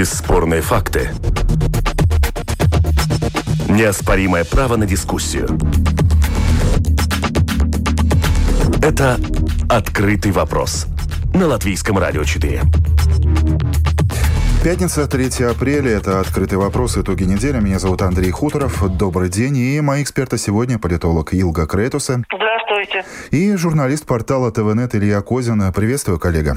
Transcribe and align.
Бесспорные 0.00 0.62
факты. 0.62 1.10
Неоспоримое 3.68 4.46
право 4.46 4.76
на 4.76 4.86
дискуссию. 4.86 5.46
Это 8.80 9.20
«Открытый 9.68 10.32
вопрос» 10.32 10.86
на 11.34 11.48
Латвийском 11.48 11.98
радио 11.98 12.24
4. 12.24 12.62
Пятница, 14.64 15.06
3 15.06 15.44
апреля. 15.44 15.90
Это 15.90 16.20
«Открытый 16.20 16.56
вопрос. 16.56 16.96
Итоги 16.96 17.24
недели». 17.24 17.60
Меня 17.60 17.78
зовут 17.78 18.00
Андрей 18.00 18.30
Хуторов. 18.30 18.82
Добрый 18.96 19.28
день. 19.28 19.58
И 19.58 19.82
мои 19.82 20.02
эксперты 20.02 20.38
сегодня 20.38 20.78
политолог 20.78 21.34
Илга 21.34 21.66
Кретуса. 21.66 22.22
Здравствуйте. 22.34 23.04
И 23.32 23.54
журналист 23.56 24.06
портала 24.06 24.50
ТВНет 24.50 24.94
Илья 24.94 25.20
Козин. 25.20 25.70
Приветствую, 25.74 26.18
коллега. 26.18 26.56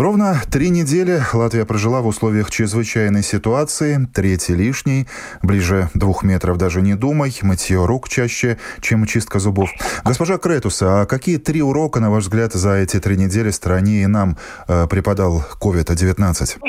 Ровно 0.00 0.36
три 0.50 0.70
недели 0.70 1.18
Латвия 1.34 1.66
прожила 1.66 2.00
в 2.00 2.06
условиях 2.06 2.50
чрезвычайной 2.50 3.22
ситуации, 3.22 3.98
третий 4.14 4.54
лишний, 4.54 5.04
ближе 5.42 5.88
двух 5.92 6.22
метров 6.22 6.56
даже 6.56 6.80
не 6.80 6.94
думай, 6.94 7.30
мытье 7.42 7.84
рук 7.84 8.08
чаще, 8.08 8.56
чем 8.80 9.04
чистка 9.04 9.38
зубов. 9.38 9.68
Госпожа 10.02 10.38
Кретуса, 10.38 11.02
а 11.02 11.06
какие 11.06 11.36
три 11.36 11.60
урока, 11.60 12.00
на 12.00 12.10
ваш 12.10 12.22
взгляд, 12.22 12.54
за 12.54 12.76
эти 12.76 12.98
три 12.98 13.18
недели 13.18 13.50
стране 13.50 14.04
и 14.04 14.06
нам 14.06 14.36
э, 14.68 14.86
преподал 14.88 15.42
COVID-19? 15.60 16.60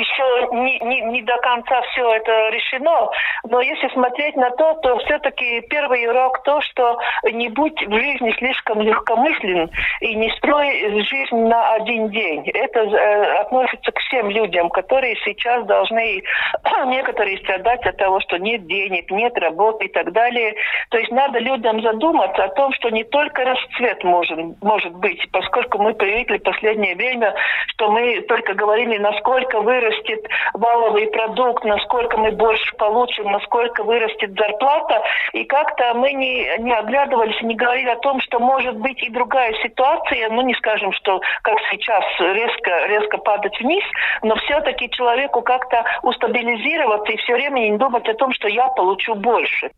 не, 0.52 0.80
не, 0.80 1.02
не 1.02 1.22
до 1.23 1.38
конца 1.38 1.81
все 1.91 2.13
это 2.13 2.50
решено, 2.50 3.09
но 3.48 3.61
если 3.61 3.88
смотреть 3.89 4.36
на 4.36 4.50
то, 4.52 4.73
то 4.75 4.98
все-таки 5.00 5.61
первый 5.70 6.08
урок 6.08 6.44
то, 6.44 6.61
что 6.61 6.97
не 7.31 7.50
будь 7.50 7.80
в 7.88 7.94
жизни 7.94 8.34
слишком 8.38 8.81
легкомыслен 8.81 9.69
и 10.02 10.16
не 10.16 10.30
строй 10.38 11.03
жизнь 11.03 11.38
на 11.47 11.73
один 11.73 12.09
день. 12.09 12.47
Это 12.50 12.80
э, 12.80 13.20
относится 13.41 13.91
к 13.91 14.00
всем 14.00 14.30
людям, 14.30 14.69
которые 14.69 15.16
сейчас 15.23 15.66
должны, 15.66 16.23
некоторые 16.88 17.38
страдать 17.39 17.86
от 17.86 17.97
того, 17.97 18.19
что 18.22 18.38
нет 18.38 18.66
денег, 18.67 19.09
нет 19.11 19.38
работы 19.38 19.86
и 19.86 19.91
так 19.91 20.11
далее. 20.11 20.55
То 20.89 20.97
есть 20.97 21.11
надо 21.11 21.39
людям 21.39 21.81
задуматься 21.81 22.44
о 22.44 22.50
том, 22.50 22.73
что 22.73 22.89
не 22.89 23.03
только 23.03 23.44
расцвет 23.44 24.03
может, 24.03 24.61
может 24.61 24.94
быть, 24.95 25.22
поскольку 25.31 25.78
мы 25.78 25.94
привыкли 25.94 26.38
в 26.38 26.44
последнее 26.44 26.95
время, 26.95 27.33
что 27.67 27.91
мы 27.91 28.22
только 28.22 28.53
говорили, 28.53 28.97
насколько 28.97 29.61
вырастет 29.61 30.25
валовый 30.53 31.08
продукт, 31.08 31.63
насколько 31.63 32.17
мы 32.17 32.31
больше 32.31 32.75
получим, 32.75 33.31
насколько 33.31 33.83
вырастет 33.83 34.31
зарплата. 34.38 35.03
И 35.33 35.44
как-то 35.45 35.94
мы 35.94 36.13
не, 36.13 36.58
не 36.59 36.73
оглядывались, 36.73 37.41
не 37.41 37.56
говорили 37.56 37.89
о 37.89 37.97
том, 37.97 38.22
что 38.22 38.39
может 38.39 38.78
быть 38.78 39.02
и 39.03 39.09
другая 39.09 39.53
ситуация, 39.63 40.30
ну 40.30 40.41
не 40.41 40.53
скажем, 40.56 40.91
что 40.94 41.22
как 41.44 41.58
сейчас 41.72 42.03
резко, 42.19 42.85
резко 42.88 43.11
падать 43.17 43.59
вниз, 43.59 43.84
но 44.22 44.36
все-таки 44.36 44.90
человеку 44.90 45.42
как-то 45.42 45.84
устабилизироваться 46.04 47.12
и 47.12 47.18
все 47.18 47.34
время 47.34 47.59
не 47.59 47.78
думать 47.78 48.08
о 48.08 48.14
том, 48.14 48.34
что 48.34 48.48
я 48.48 48.68
получу 48.68 49.16
больше. 49.16 49.72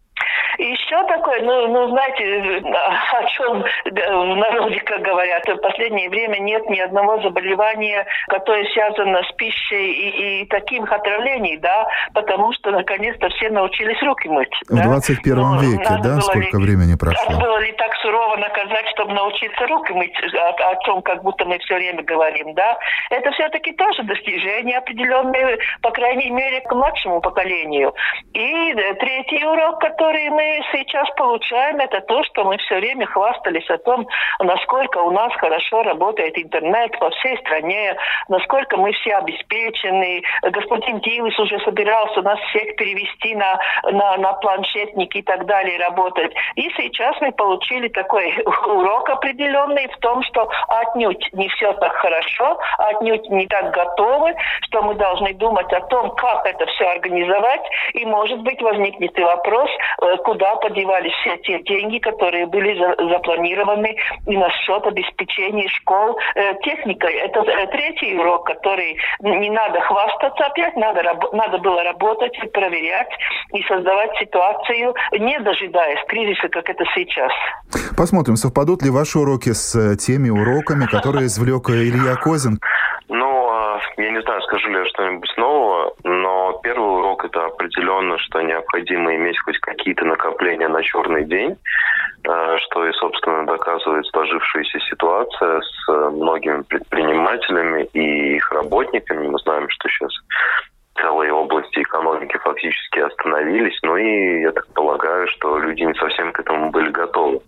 Еще 0.57 1.03
такое, 1.07 1.41
ну, 1.41 1.67
ну, 1.67 1.89
знаете, 1.89 2.63
о 2.63 3.25
чем 3.25 3.63
в 3.63 4.35
народе, 4.35 4.79
как 4.81 5.01
говорят, 5.01 5.47
в 5.47 5.57
последнее 5.57 6.09
время 6.09 6.37
нет 6.39 6.69
ни 6.69 6.79
одного 6.79 7.21
заболевания, 7.21 8.05
которое 8.27 8.63
связано 8.71 9.23
с 9.23 9.31
пищей 9.33 9.91
и, 9.91 10.41
и 10.41 10.45
таким 10.45 10.83
отравлений, 10.83 11.57
да, 11.57 11.87
потому 12.13 12.53
что 12.53 12.71
наконец-то 12.71 13.29
все 13.29 13.49
научились 13.49 14.01
руки 14.03 14.29
мыть. 14.29 14.53
В 14.69 14.75
да? 14.75 14.83
21 14.83 15.35
ну, 15.35 15.59
веке, 15.59 15.89
да, 16.03 16.21
сколько 16.21 16.57
ли, 16.57 16.63
времени 16.63 16.95
прошло? 16.95 17.39
Было 17.39 17.57
ли 17.59 17.71
так 17.73 17.93
сурово 18.01 18.37
наказать, 18.37 18.87
чтобы 18.93 19.13
научиться 19.13 19.65
руки 19.67 19.91
мыть, 19.93 20.13
о, 20.35 20.71
о 20.71 20.75
чем 20.85 21.01
как 21.01 21.23
будто 21.23 21.45
мы 21.45 21.57
все 21.59 21.75
время 21.75 22.03
говорим, 22.03 22.53
да? 22.53 22.77
Это 23.09 23.31
все-таки 23.31 23.73
тоже 23.73 24.03
достижение 24.03 24.77
определенное, 24.77 25.57
по 25.81 25.89
крайней 25.89 26.29
мере, 26.29 26.61
к 26.61 26.71
младшему 26.71 27.21
поколению. 27.21 27.93
И 28.33 28.73
третий 28.99 29.43
урок, 29.45 29.79
который 29.79 30.02
мы 30.11 30.43
мы 30.43 30.61
сейчас 30.71 31.09
получаем, 31.15 31.77
это 31.79 32.01
то, 32.01 32.23
что 32.25 32.43
мы 32.43 32.57
все 32.57 32.75
время 32.75 33.05
хвастались 33.05 33.69
о 33.69 33.77
том, 33.77 34.07
насколько 34.39 34.97
у 34.99 35.11
нас 35.11 35.33
хорошо 35.35 35.83
работает 35.83 36.37
интернет 36.37 36.97
по 36.99 37.09
всей 37.11 37.37
стране, 37.39 37.95
насколько 38.27 38.77
мы 38.77 38.91
все 38.93 39.15
обеспечены. 39.15 40.21
Господин 40.43 40.99
Тилис 41.01 41.37
уже 41.39 41.59
собирался 41.59 42.21
нас 42.21 42.39
всех 42.49 42.75
перевести 42.75 43.35
на, 43.35 43.57
на, 43.83 44.17
на 44.17 44.33
планшетники 44.33 45.17
и 45.17 45.21
так 45.21 45.45
далее 45.45 45.79
работать. 45.79 46.33
И 46.55 46.69
сейчас 46.77 47.15
мы 47.21 47.31
получили 47.31 47.87
такой 47.87 48.33
урок 48.67 49.09
определенный 49.09 49.87
в 49.87 49.97
том, 49.99 50.23
что 50.23 50.49
отнюдь 50.67 51.29
не 51.33 51.47
все 51.49 51.73
так 51.73 51.93
хорошо, 51.95 52.59
отнюдь 52.77 53.29
не 53.29 53.47
так 53.47 53.71
готовы, 53.71 54.35
что 54.63 54.81
мы 54.81 54.95
должны 54.95 55.33
думать 55.33 55.71
о 55.73 55.81
том, 55.81 56.11
как 56.15 56.45
это 56.45 56.65
все 56.67 56.85
организовать. 56.85 57.61
И, 57.93 58.05
может 58.05 58.39
быть, 58.41 58.61
возникнет 58.61 59.17
и 59.17 59.23
вопрос, 59.23 59.69
куда 60.23 60.55
подевались 60.55 61.13
все 61.21 61.37
те 61.37 61.61
деньги, 61.63 61.99
которые 61.99 62.45
были 62.47 62.77
за, 62.77 62.95
запланированы 63.09 63.95
и 64.27 64.37
на 64.37 64.49
счет 64.49 64.85
обеспечения 64.85 65.67
школ 65.69 66.17
э, 66.35 66.53
техникой. 66.63 67.13
Это 67.15 67.39
э, 67.41 67.67
третий 67.67 68.17
урок, 68.17 68.45
который 68.45 68.97
не 69.19 69.49
надо 69.49 69.81
хвастаться 69.81 70.45
опять, 70.45 70.75
надо, 70.75 71.01
надо 71.31 71.57
было 71.59 71.83
работать 71.83 72.33
и 72.43 72.47
проверять 72.47 73.09
и 73.53 73.61
создавать 73.63 74.11
ситуацию, 74.19 74.93
не 75.11 75.39
дожидаясь 75.39 75.99
кризиса, 76.07 76.49
как 76.49 76.69
это 76.69 76.83
сейчас. 76.95 77.31
Посмотрим, 77.97 78.35
совпадут 78.35 78.83
ли 78.83 78.89
ваши 78.89 79.19
уроки 79.19 79.53
с 79.53 79.75
э, 79.75 79.95
теми 79.97 80.29
уроками, 80.29 80.85
которые 80.85 81.25
извлек 81.27 81.69
Илья 81.69 82.15
Козин. 82.15 82.59
Ну, 83.09 83.42
я 83.97 84.11
не 84.11 84.21
знаю, 84.21 84.41
скажу 84.41 84.69
ли 84.69 84.79
я 84.79 84.85
что-нибудь 84.85 85.33
нового, 85.37 85.93
но 86.03 86.59
первый 86.63 86.99
урок 86.99 87.25
это 87.25 87.45
определенно, 87.45 88.17
что 88.19 88.41
необходимо 88.41 89.15
иметь 89.15 89.39
хоть 89.39 89.57
какие-то 89.59 90.05
накопления 90.05 90.67
на 90.67 90.81
черный 90.83 91.25
день, 91.25 91.57
а, 92.27 92.57
что 92.57 92.87
и, 92.87 92.91
собственно, 92.93 93.45
доказывает 93.45 94.05
сложившаяся 94.07 94.79
ситуация 94.89 95.61
с 95.61 95.87
многими 96.11 96.61
предпринимателями 96.63 97.83
и 97.93 98.35
их 98.35 98.51
работниками. 98.51 99.27
Мы 99.27 99.39
знаем, 99.39 99.69
что 99.69 99.89
сейчас 99.89 100.11
целые 100.95 101.33
области 101.33 101.81
экономики 101.81 102.37
фактически 102.37 102.99
остановились, 102.99 103.77
ну 103.83 103.97
и 103.97 104.41
я 104.41 104.51
так 104.51 104.67
полагаю, 104.73 105.27
что 105.27 105.57
люди 105.59 105.83
не 105.83 105.93
совсем 105.95 106.31
к 106.31 106.39
этому 106.39 106.71
были 106.71 106.89
готовы. 106.91 107.39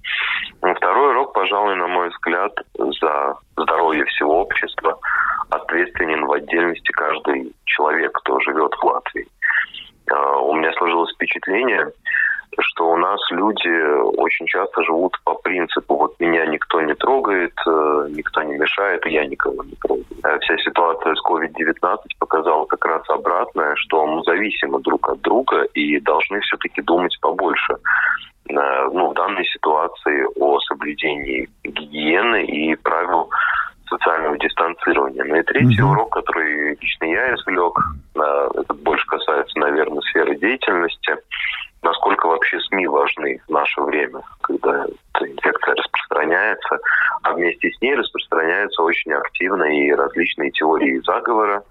Второй 0.61 1.11
урок, 1.11 1.33
пожалуй, 1.33 1.75
на 1.75 1.87
мой 1.87 2.09
взгляд, 2.09 2.51
за 2.77 3.35
здоровье 3.57 4.05
всего 4.05 4.41
общества 4.41 4.97
ответственен 5.49 6.25
в 6.25 6.31
отдельности 6.31 6.91
каждый 6.91 7.53
человек, 7.65 8.11
кто 8.13 8.39
живет 8.39 8.73
в 8.73 8.83
Латвии. 8.83 9.27
А, 10.11 10.37
у 10.39 10.53
меня 10.53 10.71
сложилось 10.73 11.13
впечатление, 11.45 11.91
что 12.59 12.91
у 12.91 12.97
нас 12.97 13.19
люди 13.31 13.69
очень 14.17 14.47
часто 14.47 14.83
живут 14.83 15.17
по 15.23 15.35
принципу 15.35 15.97
вот 15.97 16.19
меня 16.19 16.45
никто 16.45 16.81
не 16.81 16.95
трогает, 16.95 17.53
э, 17.67 18.07
никто 18.11 18.41
не 18.43 18.57
мешает, 18.57 19.05
я 19.05 19.25
никого 19.25 19.63
не 19.63 19.75
трогаю. 19.81 20.05
Э, 20.23 20.39
вся 20.39 20.57
ситуация 20.57 21.15
с 21.15 21.25
COVID-19 21.25 21.97
показала 22.19 22.65
как 22.65 22.85
раз 22.85 23.09
обратное, 23.09 23.75
что 23.75 24.05
мы 24.07 24.23
зависимы 24.23 24.79
друг 24.81 25.09
от 25.09 25.21
друга 25.21 25.63
и 25.73 25.99
должны 25.99 26.39
все-таки 26.41 26.81
думать 26.81 27.17
побольше 27.19 27.73
э, 28.49 28.89
ну, 28.93 29.09
в 29.09 29.13
данной 29.13 29.45
ситуации 29.45 30.25
о 30.39 30.59
соблюдении 30.61 31.49
гигиены 31.63 32.45
и 32.45 32.75
правил 32.75 33.29
социального 33.89 34.37
дистанцирования. 34.37 35.23
Ну 35.25 35.35
и 35.35 35.43
третий 35.43 35.81
mm-hmm. 35.81 35.91
урок, 35.91 36.13
который 36.13 36.77
лично 36.81 37.05
я 37.05 37.35
извлек, 37.35 37.77
это 38.15 38.73
больше 38.73 39.05
касается, 39.05 39.59
наверное, 39.59 40.01
сферы 40.01 40.35
деятельности 40.37 41.15
насколько 41.85 42.27
вообще 42.27 42.59
СМИ 42.61 42.87
важны 42.87 43.39
в 43.47 43.51
наше 43.51 43.81
время, 43.81 44.21
когда 44.41 44.85
эта 44.85 45.31
инфекция 45.31 45.75
распространяется, 45.75 46.79
а 47.21 47.33
вместе 47.33 47.71
с 47.71 47.81
ней 47.81 47.95
распространяются 47.95 48.81
очень 48.81 49.13
активно 49.13 49.63
и 49.63 49.91
различные 49.91 50.51
теории 50.51 51.01
заговора, 51.05 51.63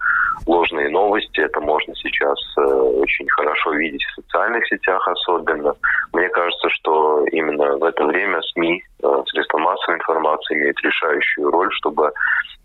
ложные 0.47 0.89
новости. 0.89 1.41
Это 1.41 1.61
можно 1.61 1.95
сейчас 1.97 2.39
э, 2.57 2.63
очень 2.63 3.29
хорошо 3.29 3.73
видеть 3.73 4.05
в 4.05 4.23
социальных 4.23 4.67
сетях 4.69 5.07
особенно. 5.09 5.75
Мне 6.13 6.29
кажется, 6.29 6.69
что 6.71 7.23
именно 7.35 7.77
в 7.77 7.85
это 7.85 8.05
время 8.05 8.41
СМИ, 8.43 8.83
э, 9.03 9.23
средства 9.27 9.59
массовой 9.59 9.97
информации 9.97 10.55
имеют 10.55 10.81
решающую 10.83 11.51
роль, 11.51 11.73
чтобы 11.73 12.13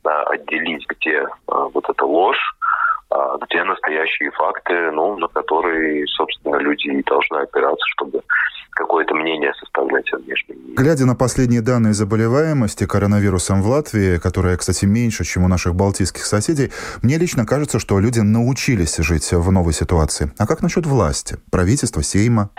э, 0.05 0.09
отделить, 0.09 0.85
где 0.87 1.17
э, 1.17 1.27
вот 1.47 1.89
эта 1.89 2.05
ложь 2.05 2.55
а 3.11 3.37
где 3.37 3.63
настоящие 3.63 4.29
факты, 4.31 4.91
ну, 4.91 5.17
на 5.17 5.27
которые, 5.29 6.05
собственно, 6.07 6.57
люди 6.57 6.89
и 6.89 7.03
должны 7.03 7.37
опираться, 7.37 7.83
чтобы 7.95 8.21
какое-то 8.79 9.13
мнение 9.13 9.53
составлять 9.59 10.11
о 10.13 10.17
внешнем 10.17 10.55
мире. 10.55 10.75
Глядя 10.75 11.05
на 11.05 11.15
последние 11.15 11.61
данные 11.61 11.93
заболеваемости 11.93 12.87
коронавирусом 12.87 13.61
в 13.61 13.67
Латвии, 13.67 14.17
которая, 14.17 14.55
кстати, 14.57 14.85
меньше, 14.85 15.25
чем 15.25 15.43
у 15.43 15.47
наших 15.47 15.75
балтийских 15.75 16.25
соседей, 16.25 16.71
мне 17.03 17.17
лично 17.17 17.45
кажется, 17.45 17.79
что 17.79 17.99
люди 17.99 18.19
научились 18.19 18.97
жить 18.97 19.31
в 19.31 19.51
новой 19.51 19.73
ситуации. 19.73 20.31
А 20.39 20.47
как 20.47 20.61
насчет 20.61 20.85
власти? 20.85 21.37
Правительства, 21.51 22.01
Сейма? 22.01 22.49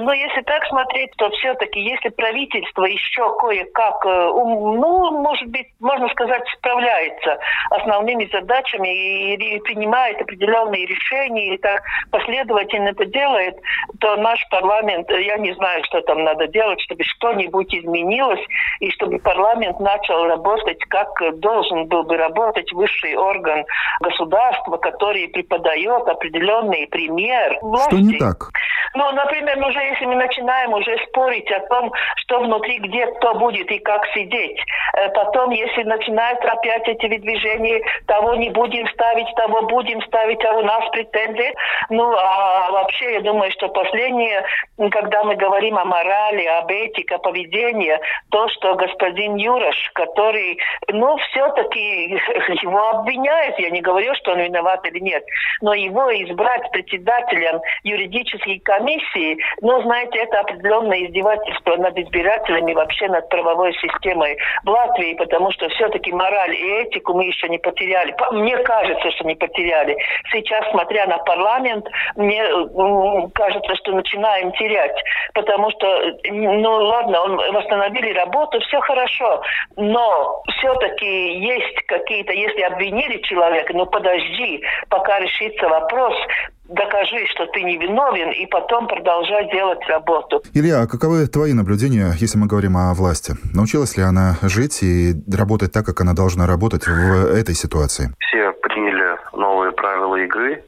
Но 0.00 0.12
если 0.12 0.40
так 0.42 0.64
смотреть, 0.66 1.10
то 1.16 1.30
все-таки, 1.30 1.80
если 1.80 2.08
правительство 2.08 2.84
еще 2.84 3.36
кое-как, 3.38 4.04
э, 4.06 4.30
ну, 4.32 5.22
может 5.22 5.48
быть, 5.48 5.68
можно 5.80 6.08
сказать, 6.08 6.42
справляется 6.58 7.38
основными 7.70 8.28
задачами 8.32 9.34
и 9.34 9.60
принимает 9.60 10.20
определенные 10.20 10.86
решения, 10.86 11.54
и 11.54 11.58
так 11.58 11.82
последовательно 12.10 12.88
это 12.88 13.04
делает, 13.06 13.56
то 14.00 14.16
наш 14.16 14.40
парламент, 14.50 15.08
я 15.10 15.36
не 15.38 15.54
знаю, 15.54 15.63
что 15.84 16.00
там 16.02 16.24
надо 16.24 16.46
делать, 16.48 16.80
чтобы 16.80 17.02
что-нибудь 17.04 17.74
изменилось, 17.74 18.44
и 18.80 18.90
чтобы 18.90 19.18
парламент 19.18 19.80
начал 19.80 20.24
работать, 20.26 20.78
как 20.88 21.08
должен 21.40 21.86
был 21.86 22.04
бы 22.04 22.16
работать 22.16 22.72
высший 22.72 23.16
орган 23.16 23.64
государства, 24.00 24.76
который 24.76 25.28
преподает 25.28 26.06
определенный 26.08 26.86
пример 26.88 27.58
власти. 27.62 27.94
Что 27.94 27.98
не 27.98 28.18
так? 28.18 28.36
Ну, 28.94 29.10
например, 29.12 29.58
уже 29.58 29.80
если 29.80 30.06
мы 30.06 30.16
начинаем 30.16 30.72
уже 30.72 30.96
спорить 31.08 31.50
о 31.50 31.60
том, 31.66 31.92
что 32.16 32.40
внутри, 32.40 32.78
где 32.78 33.06
кто 33.06 33.34
будет 33.34 33.70
и 33.70 33.78
как 33.78 34.06
сидеть, 34.14 34.60
э, 34.96 35.08
потом, 35.10 35.50
если 35.50 35.82
начинают 35.82 36.44
опять 36.44 36.86
эти 36.86 37.18
движения, 37.18 37.82
того 38.06 38.34
не 38.34 38.50
будем 38.50 38.86
ставить, 38.88 39.26
того 39.36 39.62
будем 39.62 40.00
ставить, 40.02 40.44
а 40.44 40.52
у 40.52 40.62
нас 40.62 40.88
претензии. 40.90 41.54
Ну, 41.90 42.14
а 42.16 42.70
вообще, 42.70 43.14
я 43.14 43.20
думаю, 43.20 43.50
что 43.52 43.68
последнее, 43.68 44.44
когда 44.90 45.24
мы 45.24 45.34
говорим 45.34 45.53
о 45.54 45.84
морали, 45.84 46.44
об 46.46 46.70
этике, 46.70 47.14
о 47.14 47.18
поведении, 47.18 47.98
то, 48.30 48.48
что 48.48 48.74
господин 48.74 49.36
Юрош, 49.36 49.90
который, 49.94 50.58
ну, 50.88 51.16
все-таки 51.16 52.10
его 52.62 52.88
обвиняют, 52.90 53.58
я 53.58 53.70
не 53.70 53.80
говорю, 53.80 54.14
что 54.16 54.32
он 54.32 54.40
виноват 54.40 54.86
или 54.86 54.98
нет, 54.98 55.24
но 55.60 55.74
его 55.74 56.10
избрать 56.24 56.70
председателем 56.72 57.60
юридической 57.82 58.58
комиссии, 58.60 59.38
но, 59.60 59.82
знаете, 59.82 60.18
это 60.18 60.40
определенное 60.40 61.06
издевательство 61.06 61.76
над 61.76 61.96
избирателями, 61.98 62.74
вообще 62.74 63.08
над 63.08 63.28
правовой 63.28 63.72
системой 63.74 64.36
в 64.64 64.70
Латвии, 64.70 65.14
потому 65.14 65.50
что 65.52 65.68
все-таки 65.70 66.12
мораль 66.12 66.54
и 66.54 66.82
этику 66.82 67.14
мы 67.14 67.24
еще 67.24 67.48
не 67.48 67.58
потеряли. 67.58 68.14
Мне 68.32 68.56
кажется, 68.58 69.10
что 69.12 69.24
не 69.24 69.34
потеряли. 69.34 69.96
Сейчас, 70.32 70.68
смотря 70.70 71.06
на 71.06 71.18
парламент, 71.18 71.86
мне 72.16 72.42
кажется, 73.34 73.74
что 73.76 73.92
начинаем 73.92 74.52
терять, 74.52 74.96
потому 75.44 75.70
что, 75.70 75.86
ну 76.30 76.70
ладно, 76.70 77.20
он, 77.20 77.36
восстановили 77.52 78.12
работу, 78.14 78.58
все 78.60 78.80
хорошо, 78.80 79.42
но 79.76 80.42
все-таки 80.48 81.38
есть 81.38 81.86
какие-то, 81.86 82.32
если 82.32 82.62
обвинили 82.62 83.20
человека, 83.22 83.72
ну 83.74 83.86
подожди, 83.86 84.62
пока 84.88 85.20
решится 85.20 85.68
вопрос, 85.68 86.14
докажи, 86.68 87.26
что 87.34 87.46
ты 87.46 87.62
не 87.62 87.76
виновен, 87.76 88.30
и 88.30 88.46
потом 88.46 88.86
продолжай 88.88 89.50
делать 89.52 89.86
работу. 89.88 90.42
Илья, 90.54 90.82
а 90.82 90.86
каковы 90.86 91.26
твои 91.26 91.52
наблюдения, 91.52 92.12
если 92.18 92.38
мы 92.38 92.46
говорим 92.46 92.76
о 92.76 92.94
власти? 92.94 93.34
Научилась 93.54 93.96
ли 93.96 94.02
она 94.02 94.36
жить 94.42 94.82
и 94.82 95.12
работать 95.30 95.72
так, 95.72 95.84
как 95.84 96.00
она 96.00 96.14
должна 96.14 96.46
работать 96.46 96.86
в 96.86 97.34
этой 97.36 97.54
ситуации? 97.54 98.14
Все 98.18 98.52
приняли 98.62 99.18
новые 99.34 99.72
правила 99.72 100.16
игры 100.16 100.64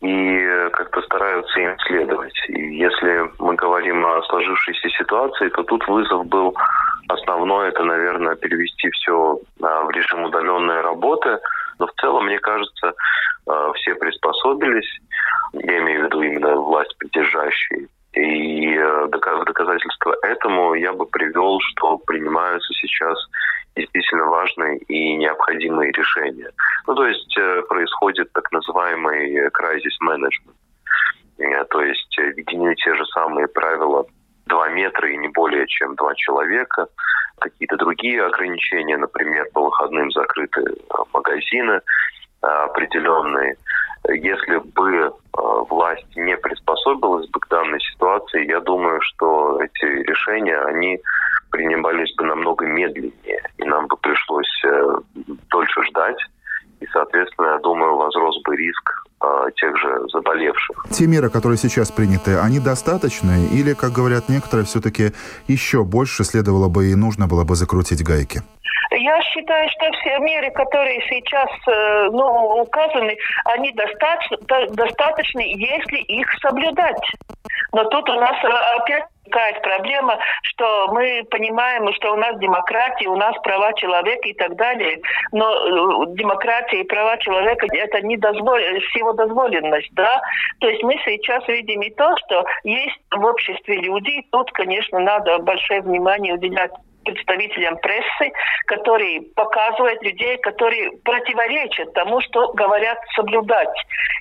и 0.00 0.68
как-то 0.72 1.02
стараются 1.02 1.60
им 1.60 1.78
следовать. 1.80 2.34
И 2.48 2.76
если 2.76 3.30
мы 3.38 3.54
говорим 3.54 4.04
о 4.06 4.22
сложившейся 4.22 4.88
ситуации, 4.90 5.48
то 5.50 5.62
тут 5.64 5.86
вызов 5.88 6.26
был 6.26 6.56
основной, 7.08 7.68
это, 7.68 7.84
наверное, 7.84 8.36
перевести 8.36 8.90
все 8.90 9.38
а, 9.62 9.82
в 9.84 9.90
режим 9.90 10.24
удаленной 10.24 10.80
работы. 10.80 11.38
Но 11.78 11.86
в 11.86 11.92
целом, 12.00 12.26
мне 12.26 12.38
кажется, 12.38 12.94
а, 13.46 13.72
все 13.74 13.94
приспособились 13.94 15.00
я 15.52 15.78
имею 15.78 16.02
в 16.02 16.04
виду 16.04 16.22
именно 16.22 16.56
власть 16.56 16.96
придержащие. 16.98 17.88
И 18.12 18.74
э, 18.74 19.06
в 19.06 19.44
доказательство 19.44 20.16
этому 20.22 20.74
я 20.74 20.92
бы 20.92 21.06
привел, 21.06 21.58
что 21.60 21.98
принимаются 21.98 22.72
сейчас 22.74 23.16
действительно 23.76 24.24
важные 24.26 24.78
и 24.78 25.16
необходимые 25.16 25.92
решения. 25.92 26.50
Ну, 26.86 26.94
то 26.94 27.06
есть 27.06 27.36
э, 27.38 27.62
происходит 27.68 28.32
так 28.32 28.50
называемый 28.50 29.50
кризис 29.50 29.96
менеджмент. 30.00 30.56
Э, 31.38 31.64
то 31.64 31.82
есть 31.82 32.18
введены 32.18 32.74
те 32.76 32.94
же 32.94 33.04
самые 33.06 33.46
правила 33.46 34.04
2 34.46 34.68
метра 34.70 35.08
и 35.08 35.16
не 35.16 35.28
более 35.28 35.66
чем 35.68 35.94
2 35.94 36.14
человека, 36.40 36.86
какие-то 37.38 37.76
другие 37.76 38.24
ограничения, 38.24 38.96
например, 38.96 39.46
по 39.52 39.62
выходным 39.62 40.10
закрыты 40.10 40.62
магазины 41.12 41.80
определенные. 42.40 43.56
Если 44.08 44.56
бы 44.56 44.96
э, 44.96 45.10
власть 45.68 46.16
не 46.16 46.34
приспособилась 46.38 47.28
бы 47.28 47.40
к 47.40 47.48
данной 47.48 47.80
ситуации, 47.80 48.48
я 48.48 48.60
думаю, 48.60 48.98
что 49.02 49.60
эти 49.62 49.84
решения, 49.84 50.58
они 50.62 50.98
принимались 51.50 52.14
бы 52.16 52.24
намного 52.24 52.64
медленнее, 52.64 53.42
и 53.58 53.64
нам 53.64 53.86
бы 53.88 53.96
пришлось 53.98 54.64
э, 54.64 54.96
дольше 55.50 55.82
ждать, 55.90 56.18
и, 56.80 56.86
соответственно, 56.86 57.48
я 57.48 57.58
думаю, 57.58 57.96
возрос 57.96 58.40
бы 58.42 58.56
риск 58.56 59.04
э, 59.22 59.50
тех 59.56 59.76
же 59.76 60.08
заболевших. 60.10 60.86
Те 61.00 61.06
меры, 61.06 61.30
которые 61.30 61.56
сейчас 61.56 61.90
приняты, 61.90 62.36
они 62.36 62.60
достаточны 62.60 63.46
или, 63.46 63.72
как 63.72 63.90
говорят 63.90 64.28
некоторые, 64.28 64.66
все-таки 64.66 65.12
еще 65.48 65.82
больше 65.82 66.24
следовало 66.24 66.68
бы 66.68 66.90
и 66.90 66.94
нужно 66.94 67.26
было 67.26 67.42
бы 67.42 67.54
закрутить 67.54 68.04
гайки? 68.04 68.42
Я 68.90 69.22
считаю, 69.22 69.66
что 69.70 69.90
все 69.92 70.18
меры, 70.18 70.50
которые 70.50 71.00
сейчас 71.08 71.48
э, 71.68 72.10
ну, 72.12 72.60
указаны, 72.60 73.16
они 73.46 73.72
достаточно, 73.72 74.36
достаточны, 74.74 75.40
если 75.40 76.00
их 76.00 76.26
соблюдать. 76.42 77.00
Но 77.72 77.84
тут 77.84 78.06
у 78.10 78.14
нас 78.20 78.36
э, 78.44 78.48
опять 78.76 79.04
возникает 79.30 79.62
проблема, 79.62 80.18
что 80.42 80.88
мы 80.92 81.24
понимаем, 81.30 81.92
что 81.94 82.12
у 82.12 82.16
нас 82.16 82.38
демократия, 82.38 83.08
у 83.08 83.16
нас 83.16 83.34
права 83.42 83.72
человека 83.74 84.28
и 84.28 84.34
так 84.34 84.56
далее, 84.56 85.00
но 85.32 86.04
э, 86.04 86.14
демократия 86.14 86.80
и 86.80 86.84
права 86.84 87.16
человека– 87.18 87.66
это 87.72 88.00
не 88.02 88.16
дозвол... 88.16 88.56
всего 88.90 89.12
дозволенность, 89.12 89.92
да? 89.92 90.20
То 90.60 90.68
есть 90.68 90.82
мы 90.82 90.94
сейчас 91.04 91.46
видим 91.48 91.80
и 91.82 91.90
то, 91.90 92.16
что 92.18 92.44
есть 92.64 92.98
в 93.10 93.24
обществе 93.24 93.76
люди, 93.80 94.22
тут, 94.30 94.50
конечно, 94.52 94.98
надо 94.98 95.38
большое 95.38 95.80
внимание 95.82 96.34
уделять 96.34 96.72
представителям 97.12 97.76
прессы, 97.78 98.32
которые 98.66 99.22
показывают 99.34 100.02
людей, 100.02 100.38
которые 100.38 100.90
противоречат 101.04 101.92
тому, 101.94 102.20
что 102.20 102.52
говорят 102.52 102.98
соблюдать. 103.14 103.68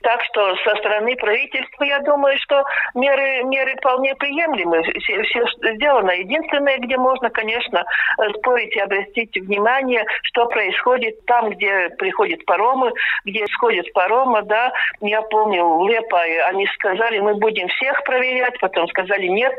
Так 0.02 0.24
что 0.26 0.56
со 0.58 0.76
стороны 0.78 1.16
правительства, 1.16 1.84
я 1.84 2.00
думаю, 2.00 2.38
что 2.40 2.64
меры, 2.96 3.44
меры 3.44 3.76
вполне 3.78 4.16
приемлемы. 4.16 4.82
Все, 4.84 5.22
все 5.24 5.46
сделано. 5.76 6.12
Единственное, 6.12 6.78
где 6.78 6.98
можно, 6.98 7.30
конечно, 7.30 7.84
спорить 8.38 8.76
и 8.76 8.80
обратить 8.80 9.36
внимание, 9.36 10.04
что 10.24 10.46
происходит 10.48 11.26
там, 11.26 11.50
где 11.50 11.90
приходят 11.98 12.46
паромы, 12.46 12.92
где 13.26 13.46
сходят 13.48 13.92
паромы, 13.94 14.42
да. 14.44 14.72
Я 15.02 15.22
помню, 15.24 15.86
Лепа, 15.88 16.22
они 16.48 16.66
сказали, 16.68 17.20
мы 17.20 17.36
будем 17.36 17.68
всех 17.68 18.04
проверять, 18.04 18.60
потом 18.60 18.88
сказали, 18.88 19.28
нет, 19.28 19.54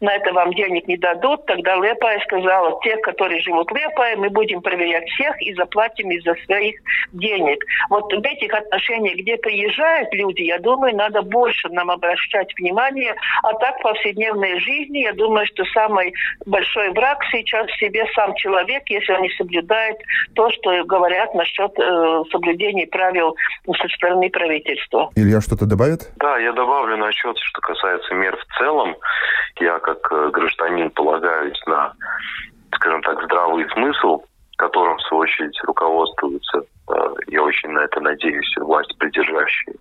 на 0.00 0.14
это 0.14 0.32
вам 0.32 0.52
денег 0.54 0.86
не 0.88 0.96
дадут. 0.96 1.46
Тогда 1.46 1.76
Лепа 1.76 2.10
сказала, 2.24 2.73
тех, 2.82 3.00
которые 3.02 3.40
живут 3.40 3.70
в 3.70 3.74
Лепае, 3.74 4.16
мы 4.16 4.30
будем 4.30 4.60
проверять 4.62 5.08
всех 5.10 5.40
и 5.42 5.54
заплатим 5.54 6.10
из-за 6.10 6.34
своих 6.46 6.80
денег. 7.12 7.64
Вот 7.90 8.12
в 8.12 8.24
этих 8.24 8.52
отношениях, 8.52 9.16
где 9.16 9.36
приезжают 9.36 10.12
люди, 10.12 10.42
я 10.42 10.58
думаю, 10.58 10.96
надо 10.96 11.22
больше 11.22 11.68
нам 11.68 11.90
обращать 11.90 12.52
внимание. 12.58 13.14
А 13.42 13.52
так 13.54 13.78
в 13.78 13.82
повседневной 13.82 14.58
жизни, 14.60 14.98
я 14.98 15.12
думаю, 15.12 15.46
что 15.46 15.64
самый 15.66 16.12
большой 16.46 16.90
враг 16.90 17.18
сейчас 17.30 17.66
в 17.66 17.78
себе 17.78 18.04
сам 18.14 18.34
человек, 18.34 18.82
если 18.88 19.12
он 19.12 19.22
не 19.22 19.30
соблюдает 19.30 19.96
то, 20.34 20.50
что 20.50 20.84
говорят 20.84 21.34
насчет 21.34 21.72
э, 21.78 22.22
соблюдения 22.30 22.86
правил 22.86 23.36
со 23.66 23.88
стороны 23.88 24.30
правительства. 24.30 25.10
Илья 25.16 25.40
что-то 25.40 25.66
добавит? 25.66 26.10
Да, 26.16 26.38
я 26.38 26.52
добавлю 26.52 26.96
насчет, 26.96 27.36
что 27.38 27.60
касается 27.60 28.14
мер 28.14 28.36
в 28.36 28.58
целом. 28.58 28.96
Я 29.60 29.78
как 29.78 30.10
э, 30.12 30.30
гражданин 30.30 30.90
полагаюсь 30.90 31.60
на 31.66 31.94
скажем 32.74 33.02
так, 33.02 33.22
здравый 33.24 33.68
смысл, 33.70 34.22
которым, 34.56 34.96
в 34.96 35.02
свою 35.02 35.22
очередь, 35.22 35.58
руководствуются, 35.64 36.58
э, 36.60 37.14
я 37.28 37.42
очень 37.42 37.70
на 37.70 37.80
это 37.80 38.00
надеюсь, 38.00 38.56
власть 38.58 38.96
придержащие, 38.98 39.76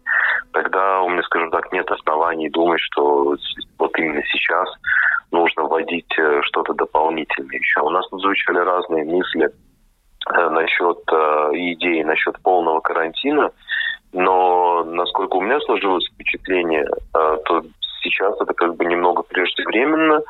тогда 0.52 1.02
у 1.02 1.10
меня, 1.10 1.22
скажем 1.24 1.52
так, 1.52 1.72
нет 1.72 1.90
оснований 1.92 2.50
думать, 2.50 2.82
что 2.82 3.36
вот 3.78 4.00
именно 4.00 4.22
сейчас 4.32 4.70
нужно 5.32 5.64
вводить 5.64 6.18
э, 6.18 6.42
что-то 6.44 6.74
дополнительное 6.74 7.58
еще. 7.58 7.82
У 7.82 7.90
нас 7.90 8.06
звучали 8.12 8.58
разные 8.58 9.06
мысли 9.06 9.50
э, 10.34 10.50
насчет 10.50 11.00
идеи, 11.54 12.04
насчет 12.04 12.42
полного 12.42 12.80
карантина, 12.82 13.52
но 14.12 14.84
насколько 14.84 15.36
у 15.36 15.42
меня 15.42 15.60
сложилось 15.62 16.08
впечатление, 16.14 16.88
то 17.14 17.64
сейчас 18.04 18.36
это 18.40 18.54
как 18.54 18.76
бы 18.76 18.86
немного 18.86 19.24
прежде 19.24 19.64
преждевременно 19.64 20.22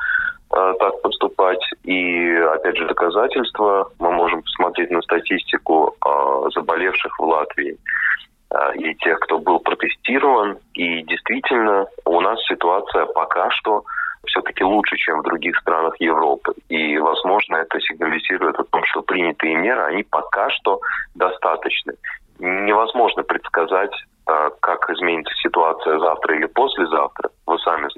так 0.54 1.02
поступать. 1.02 1.62
И, 1.84 2.32
опять 2.54 2.76
же, 2.76 2.86
доказательства. 2.86 3.90
Мы 3.98 4.12
можем 4.12 4.42
посмотреть 4.42 4.90
на 4.90 5.02
статистику 5.02 5.94
э, 6.04 6.48
заболевших 6.54 7.18
в 7.18 7.24
Латвии 7.24 7.76
э, 8.50 8.76
и 8.76 8.94
тех, 8.96 9.18
кто 9.20 9.38
был 9.38 9.58
протестирован. 9.58 10.58
И 10.74 11.02
действительно, 11.02 11.86
у 12.04 12.20
нас 12.20 12.38
ситуация 12.44 13.06
пока 13.06 13.50
что 13.50 13.84
все-таки 14.26 14.64
лучше, 14.64 14.96
чем 14.96 15.20
в 15.20 15.24
других 15.24 15.56
странах 15.58 15.94
Европы. 15.98 16.54
И, 16.68 16.98
возможно, 16.98 17.56
это 17.56 17.80
сигнализирует 17.80 18.58
о 18.58 18.64
том, 18.64 18.82
что 18.84 19.02
принятые 19.02 19.56
меры, 19.56 19.82
они 19.82 20.02
пока 20.02 20.50
что 20.50 20.80
достаточны. 21.14 21.94
Невозможно 22.38 23.22
предсказать 23.22 23.92
как 24.60 24.88
изменится 24.90 25.34
ситуация 25.42 25.98
завтра 25.98 26.36
или 26.36 26.46
послезавтра. 26.46 27.30
Вы 27.46 27.58
сами 27.58 27.88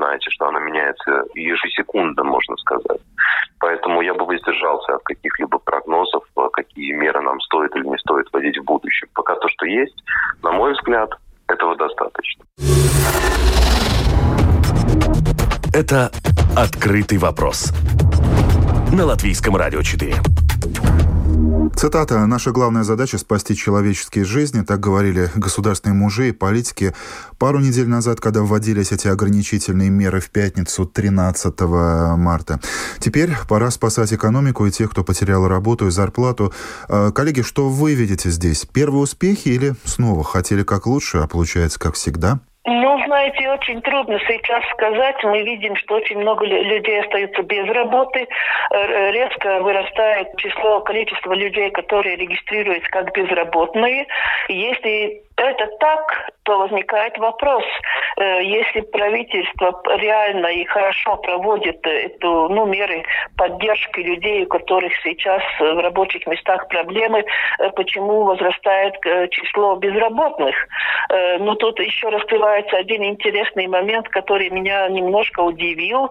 меняется 0.76 1.24
ежесекундно, 1.34 2.24
можно 2.24 2.56
сказать. 2.56 3.00
Поэтому 3.58 4.02
я 4.02 4.14
бы 4.14 4.26
воздержался 4.26 4.96
от 4.96 5.02
каких-либо 5.04 5.58
прогнозов, 5.58 6.24
а, 6.36 6.48
какие 6.50 6.92
меры 6.92 7.20
нам 7.22 7.40
стоит 7.40 7.74
или 7.74 7.86
не 7.86 7.98
стоит 7.98 8.26
вводить 8.32 8.58
в 8.58 8.64
будущем. 8.64 9.08
Пока 9.14 9.34
то, 9.36 9.48
что 9.48 9.66
есть, 9.66 9.96
на 10.42 10.52
мой 10.52 10.72
взгляд, 10.72 11.10
этого 11.48 11.76
достаточно. 11.76 12.44
Это 15.72 16.10
«Открытый 16.56 17.18
вопрос» 17.18 17.72
на 18.92 19.04
Латвийском 19.04 19.56
радио 19.56 19.82
4. 19.82 20.14
Цитата. 21.76 22.24
«Наша 22.26 22.52
главная 22.52 22.84
задача– 22.84 23.18
спасти 23.18 23.54
человеческие 23.54 24.24
жизни», 24.24 24.62
так 24.62 24.80
говорили 24.80 25.28
государственные 25.36 25.94
мужи 25.94 26.30
и 26.30 26.32
политики 26.32 26.94
пару 27.38 27.60
недель 27.60 27.88
назад, 27.88 28.20
когда 28.20 28.40
вводились 28.40 28.92
эти 28.92 29.08
ограничительные 29.08 29.90
меры 29.90 30.20
в 30.20 30.30
пятницу 30.30 30.86
13 30.86 31.60
марта. 32.16 32.60
Теперь 32.98 33.30
пора 33.48 33.70
спасать 33.70 34.12
экономику 34.12 34.66
и 34.66 34.70
тех, 34.70 34.90
кто 34.90 35.04
потерял 35.04 35.46
работу 35.46 35.86
и 35.86 35.90
зарплату. 35.90 36.52
А, 36.88 37.10
коллеги, 37.12 37.42
что 37.42 37.68
вы 37.68 37.94
видите 37.94 38.30
здесь? 38.30 38.66
Первые 38.66 39.02
успехи 39.02 39.48
или 39.48 39.72
снова 39.84 40.24
хотели 40.24 40.62
как 40.62 40.86
лучше, 40.86 41.18
а 41.18 41.26
получается 41.26 41.78
как 41.78 41.94
всегда? 41.94 42.40
Ну, 42.68 43.00
знаете, 43.06 43.48
очень 43.48 43.80
трудно 43.80 44.18
сейчас 44.26 44.64
сказать. 44.72 45.14
Мы 45.22 45.42
видим, 45.42 45.76
что 45.76 45.94
очень 45.94 46.18
много 46.18 46.44
людей 46.44 47.00
остаются 47.00 47.42
без 47.42 47.64
работы. 47.68 48.26
Э, 48.72 49.10
резко 49.12 49.60
вырастает 49.60 50.36
число, 50.38 50.80
количество 50.80 51.32
людей, 51.32 51.70
которые 51.70 52.16
регистрируются 52.16 52.90
как 52.90 53.14
безработные. 53.14 54.06
Если 54.48 55.22
это 55.36 55.66
так, 55.78 56.30
то 56.44 56.58
возникает 56.58 57.18
вопрос, 57.18 57.64
э, 58.16 58.42
если 58.42 58.80
правительство 58.80 59.82
реально 59.96 60.46
и 60.46 60.64
хорошо 60.64 61.16
проводит 61.16 61.86
эту, 61.86 62.48
ну, 62.48 62.64
меры 62.66 63.04
поддержки 63.36 64.00
людей, 64.00 64.44
у 64.44 64.48
которых 64.48 64.92
сейчас 65.02 65.42
в 65.58 65.82
рабочих 65.82 66.26
местах 66.26 66.68
проблемы, 66.68 67.24
э, 67.58 67.70
почему 67.70 68.24
возрастает 68.24 68.94
число 69.30 69.76
безработных. 69.76 70.54
Но 71.38 71.54
тут 71.54 71.78
еще 71.78 72.08
раскрывается 72.08 72.76
один 72.76 73.04
интересный 73.04 73.66
момент, 73.66 74.08
который 74.08 74.50
меня 74.50 74.88
немножко 74.88 75.40
удивил. 75.40 76.10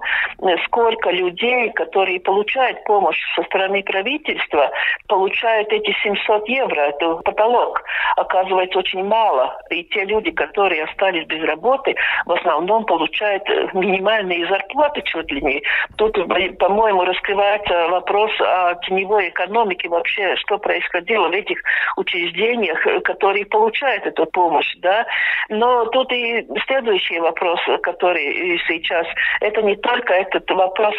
Сколько 0.65 1.09
людей, 1.09 1.71
которые 1.71 2.19
получают 2.19 2.83
помощь 2.85 3.19
со 3.35 3.43
стороны 3.43 3.83
правительства, 3.83 4.71
получают 5.07 5.71
эти 5.73 5.91
700 6.03 6.47
евро, 6.47 6.81
это 6.81 7.15
потолок. 7.17 7.81
Оказывается, 8.15 8.79
очень 8.79 9.03
мало. 9.03 9.14
И 9.69 9.83
те 9.85 10.05
люди, 10.05 10.31
которые 10.31 10.83
остались 10.83 11.25
без 11.27 11.43
работы, 11.43 11.95
в 12.25 12.31
основном 12.31 12.85
получают 12.85 13.43
минимальные 13.73 14.47
зарплаты 14.47 15.01
чуть 15.03 15.31
ли 15.31 15.41
не. 15.41 15.63
Тут, 15.97 16.13
по-моему, 16.59 17.03
раскрывается 17.03 17.87
вопрос 17.89 18.31
о 18.39 18.75
теневой 18.75 19.29
экономике 19.29 19.89
вообще, 19.89 20.35
что 20.37 20.57
происходило 20.57 21.27
в 21.29 21.31
этих 21.31 21.59
учреждениях, 21.97 22.79
которые 23.03 23.45
получают 23.45 24.05
эту 24.05 24.25
помощь, 24.27 24.75
да. 24.77 25.05
Но 25.49 25.85
тут 25.85 26.11
и 26.11 26.45
следующий 26.67 27.19
вопрос, 27.19 27.59
который 27.83 28.59
сейчас, 28.67 29.05
это 29.41 29.61
не 29.61 29.75
только 29.75 30.13
этот 30.13 30.49
вопрос 30.51 30.95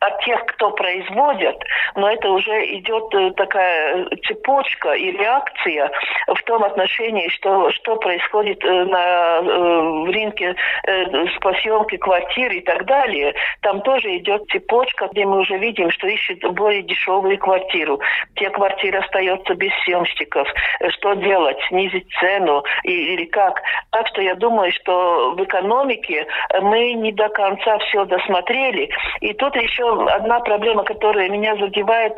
от 0.00 0.18
тех, 0.24 0.44
кто 0.46 0.70
производит, 0.70 1.56
но 1.94 2.10
это 2.10 2.30
уже 2.30 2.64
идет 2.76 3.14
э, 3.14 3.30
такая 3.32 4.06
цепочка 4.26 4.92
и 4.92 5.12
реакция 5.12 5.90
в 6.26 6.42
том 6.42 6.64
отношении, 6.64 7.28
что, 7.28 7.70
что 7.72 7.96
происходит 7.96 8.64
э, 8.64 8.84
на, 8.84 9.38
э, 9.38 9.42
в 9.42 10.10
рынке 10.10 10.54
с 10.86 11.38
посъемки 11.40 11.96
квартир 11.96 12.52
и 12.52 12.60
так 12.60 12.84
далее. 12.84 13.34
Там 13.62 13.80
тоже 13.82 14.16
идет 14.18 14.48
цепочка, 14.50 15.08
где 15.12 15.24
мы 15.24 15.40
уже 15.40 15.56
видим, 15.58 15.90
что 15.90 16.06
ищут 16.06 16.42
более 16.54 16.82
дешевую 16.82 17.38
квартиру. 17.38 18.00
Те 18.36 18.50
квартиры 18.50 18.98
остаются 18.98 19.54
без 19.54 19.72
съемщиков. 19.84 20.48
Что 20.90 21.14
делать? 21.14 21.58
Снизить 21.68 22.06
цену 22.20 22.62
или 22.84 23.24
как? 23.24 23.62
Так 23.90 24.06
что 24.08 24.20
я 24.20 24.34
думаю, 24.34 24.72
что 24.72 25.34
в 25.36 25.42
экономике 25.42 26.26
мы 26.60 26.92
не 26.92 27.12
до 27.12 27.28
конца 27.28 27.78
все 27.78 28.04
досмотрели. 28.04 28.90
И 29.20 29.32
тут 29.34 29.56
еще 29.56 29.85
одна 30.08 30.40
проблема, 30.40 30.84
которая 30.84 31.28
меня 31.28 31.56
задевает. 31.56 32.16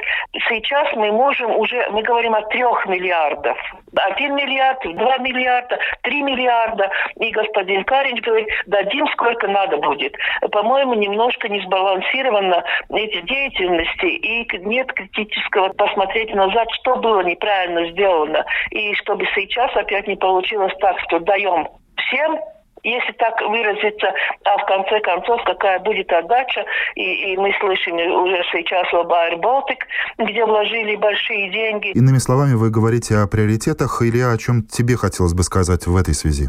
Сейчас 0.49 0.93
мы 0.95 1.13
можем 1.13 1.57
уже, 1.57 1.89
мы 1.91 2.03
говорим 2.03 2.35
о 2.35 2.43
трех 2.43 2.87
миллиардах. 2.87 3.57
Один 3.97 4.35
миллиард, 4.37 4.81
два 4.97 5.19
миллиарда, 5.19 5.79
три 6.03 6.23
миллиарда. 6.23 6.91
И 7.21 7.31
господин 7.31 7.85
Каринч 7.85 8.21
говорит, 8.23 8.49
дадим 8.67 9.07
сколько 9.09 9.49
надо 9.49 9.79
будет. 9.79 10.15
По-моему, 10.53 10.95
немножко 10.95 11.49
не 11.49 11.61
сбалансировано 11.61 12.65
эти 12.91 13.21
деятельности. 13.23 14.07
И 14.07 14.59
нет 14.59 14.93
критического 14.93 15.71
посмотреть 15.71 16.35
назад, 16.35 16.69
что 16.81 16.97
было 16.97 17.21
неправильно 17.23 17.91
сделано. 17.91 18.45
И 18.71 18.95
чтобы 18.95 19.27
сейчас 19.35 19.75
опять 19.77 20.07
не 20.07 20.17
получилось 20.17 20.75
так, 20.81 20.99
что 21.01 21.19
даем 21.21 21.69
всем, 21.97 22.39
если 22.83 23.13
так 23.13 23.41
выразиться, 23.43 24.13
а 24.45 24.59
в 24.59 24.67
конце 24.67 25.01
концов, 25.01 25.43
какая 25.45 25.79
будет 25.81 26.11
отдача, 26.13 26.65
и, 26.95 27.33
и 27.33 27.37
мы 27.37 27.53
слышим 27.61 27.97
уже 27.97 28.43
сейчас 28.53 28.87
об 28.93 29.11
Air 29.13 29.41
Baltic, 29.41 29.81
где 30.19 30.45
вложили 30.45 30.97
большие 30.97 31.51
деньги. 31.51 31.89
Иными 31.89 32.19
словами, 32.19 32.55
вы 32.55 32.71
говорите 32.71 33.17
о 33.17 33.27
приоритетах 33.27 34.03
или 34.03 34.21
о 34.21 34.37
чем 34.37 34.63
тебе 34.63 34.97
хотелось 34.97 35.35
бы 35.35 35.43
сказать 35.43 35.87
в 35.87 35.97
этой 35.97 36.15
связи? 36.15 36.49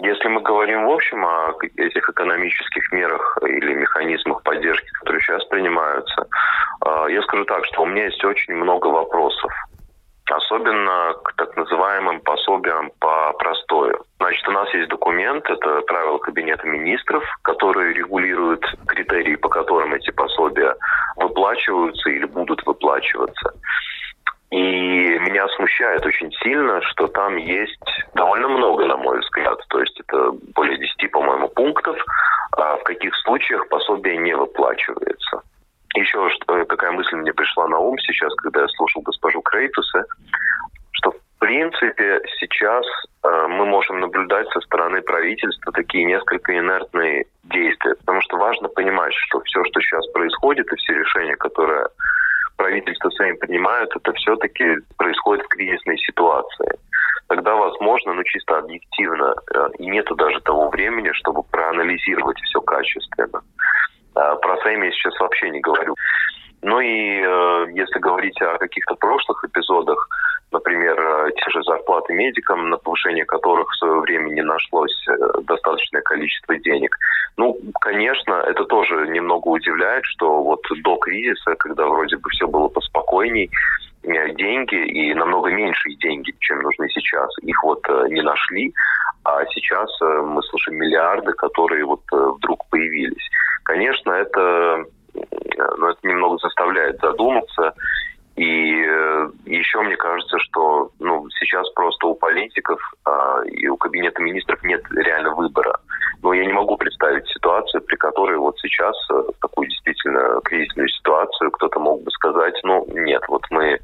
Если 0.00 0.28
мы 0.28 0.40
говорим 0.42 0.86
в 0.86 0.90
общем 0.90 1.24
о 1.24 1.54
этих 1.76 2.08
экономических 2.08 2.92
мерах 2.92 3.38
или 3.46 3.74
механизмах 3.74 4.42
поддержки, 4.42 4.88
которые 5.00 5.22
сейчас 5.22 5.44
принимаются, 5.46 6.26
а, 6.80 7.06
я 7.06 7.22
скажу 7.22 7.44
так, 7.44 7.64
что 7.66 7.82
у 7.82 7.86
меня 7.86 8.04
есть 8.04 8.22
очень 8.24 8.54
много 8.54 8.88
вопросов 8.88 9.52
особенно 10.30 11.14
к 11.22 11.34
так 11.34 11.56
называемым 11.56 12.20
пособиям 12.20 12.90
по 12.98 13.32
простою. 13.34 14.04
Значит, 14.18 14.48
у 14.48 14.52
нас 14.52 14.72
есть 14.74 14.88
документ, 14.88 15.48
это 15.50 15.82
правила 15.82 16.18
Кабинета 16.18 16.66
министров, 16.66 17.24
которые 17.42 17.92
регулируют 17.94 18.64
критерии, 18.86 19.36
по 19.36 19.48
которым 19.48 19.94
эти 19.94 20.10
пособия 20.10 20.74
выплачиваются 21.16 22.10
или 22.10 22.24
будут 22.24 22.64
выплачиваться. 22.66 23.52
И 24.50 25.18
меня 25.18 25.48
смущает 25.56 26.06
очень 26.06 26.30
сильно, 26.42 26.80
что 26.82 27.08
там 27.08 27.36
есть 27.36 28.04
довольно 28.14 28.48
много, 28.48 28.86
на 28.86 28.96
мой 28.96 29.18
взгляд. 29.18 29.58
То 29.68 29.80
есть 29.80 29.98
это 30.00 30.30
более 30.54 30.78
10, 30.78 31.10
по-моему, 31.10 31.48
пунктов, 31.48 31.96
а 32.56 32.76
в 32.76 32.84
каких 32.84 33.14
случаях 33.16 33.68
пособие 33.68 34.16
не 34.18 34.34
выплачивается. 34.34 35.42
Еще 35.94 36.28
что, 36.30 36.64
какая 36.64 36.90
мысль 36.92 37.16
мне 37.16 37.32
пришла 37.32 37.68
на 37.68 37.78
ум 37.78 37.96
сейчас, 37.98 38.34
когда 38.36 38.62
я 38.62 38.68
слушал 38.68 39.02
госпожу 39.02 39.40
Крейтуса, 39.42 40.04
что 40.92 41.12
в 41.12 41.38
принципе 41.38 42.20
сейчас 42.40 42.84
э, 43.22 43.46
мы 43.48 43.64
можем 43.64 44.00
наблюдать 44.00 44.48
со 44.48 44.60
стороны 44.62 45.02
правительства 45.02 45.72
такие 45.72 46.04
несколько 46.04 46.58
инертные 46.58 47.26
действия. 47.44 47.94
Потому 47.96 48.20
что 48.22 48.36
важно 48.38 48.68
понимать, 48.68 49.12
что 49.14 49.40
все, 49.42 49.62
что 49.64 49.80
сейчас 49.80 50.06
происходит, 50.08 50.72
и 50.72 50.76
все 50.76 50.94
решения, 50.94 51.36
которые 51.36 51.86
правительство 52.56 53.10
сами 53.10 53.32
принимают, 53.36 53.94
это 53.94 54.12
все-таки 54.14 54.76
происходит 54.96 55.44
в 55.44 55.48
кризисной 55.48 55.98
ситуации. 55.98 56.78
Тогда, 57.28 57.54
возможно, 57.54 58.14
ну 58.14 58.22
чисто 58.24 58.58
объективно, 58.58 59.34
э, 59.54 59.68
и 59.78 59.86
нету 59.86 60.16
даже 60.16 60.40
того 60.40 60.68
времени, 60.70 61.10
чтобы 61.12 61.44
проанализировать 61.44 62.38
все 62.40 62.60
качественно. 62.60 63.42
А 64.14 64.36
про 64.36 64.56
Сэми 64.58 64.86
я 64.86 64.92
сейчас 64.92 65.18
вообще 65.20 65.50
не 65.50 65.60
говорю. 65.60 65.94
Ну 66.62 66.80
и 66.80 67.20
э, 67.20 67.66
если 67.74 67.98
говорить 67.98 68.40
о 68.40 68.56
каких-то 68.56 68.94
прошлых 68.94 69.44
эпизодах, 69.44 70.08
например, 70.54 70.98
э, 70.98 71.30
те 71.32 71.50
же 71.50 71.62
зарплаты 71.64 72.14
медикам, 72.14 72.70
на 72.70 72.78
повышение 72.78 73.24
которых 73.26 73.68
в 73.68 73.76
свое 73.76 74.00
время 74.00 74.30
не 74.30 74.42
нашлось 74.42 74.96
э, 75.08 75.12
достаточное 75.42 76.02
количество 76.02 76.56
денег. 76.56 76.96
Ну, 77.36 77.58
конечно, 77.80 78.34
это 78.34 78.64
тоже 78.64 79.08
немного 79.08 79.48
удивляет, 79.48 80.04
что 80.04 80.42
вот 80.42 80.62
до 80.84 80.96
кризиса, 80.96 81.54
когда 81.56 81.86
вроде 81.86 82.16
бы 82.16 82.30
все 82.30 82.46
было 82.46 82.68
поспокойней, 82.68 83.50
э, 84.04 84.30
деньги 84.34 84.76
и 84.76 85.12
намного 85.14 85.50
меньшие 85.50 85.96
деньги, 85.96 86.32
чем 86.40 86.60
нужны 86.60 86.88
сейчас, 86.88 87.28
их 87.42 87.62
вот 87.64 87.86
не 88.08 88.22
нашли, 88.22 88.72
а 89.24 89.44
сейчас 89.46 89.90
мы 90.00 90.42
слышим 90.44 90.76
миллиарды, 90.76 91.32
которые 91.32 91.84
вот 91.84 92.02
вдруг 92.10 92.64
появились. 92.70 93.28
Конечно, 93.64 94.12
это, 94.12 94.84
ну, 95.12 95.86
это 95.88 95.98
немного 96.06 96.38
заставляет 96.38 97.00
задуматься. 97.00 97.74
И 98.36 98.82
э, 98.84 99.30
еще 99.46 99.80
мне 99.82 99.96
кажется, 99.96 100.38
что 100.40 100.90
ну, 100.98 101.28
сейчас 101.38 101.70
просто 101.70 102.08
у 102.08 102.14
политиков 102.16 102.80
э, 103.06 103.44
и 103.46 103.68
у 103.68 103.76
кабинета 103.76 104.20
министров 104.22 104.60
нет 104.64 104.82
реально 104.90 105.34
выбора. 105.36 105.78
Но 106.20 106.32
я 106.32 106.44
не 106.44 106.52
могу 106.52 106.76
представить 106.76 107.28
ситуацию, 107.28 107.82
при 107.82 107.94
которой 107.94 108.36
вот 108.38 108.58
сейчас 108.58 108.96
э, 109.12 109.22
такую 109.40 109.68
действительно 109.68 110.40
кризисную 110.44 110.88
ситуацию 110.88 111.52
кто-то 111.52 111.78
мог 111.78 112.02
бы 112.02 112.10
сказать, 112.10 112.58
ну 112.64 112.84
нет, 112.88 113.22
вот 113.28 113.44
мы 113.50 113.78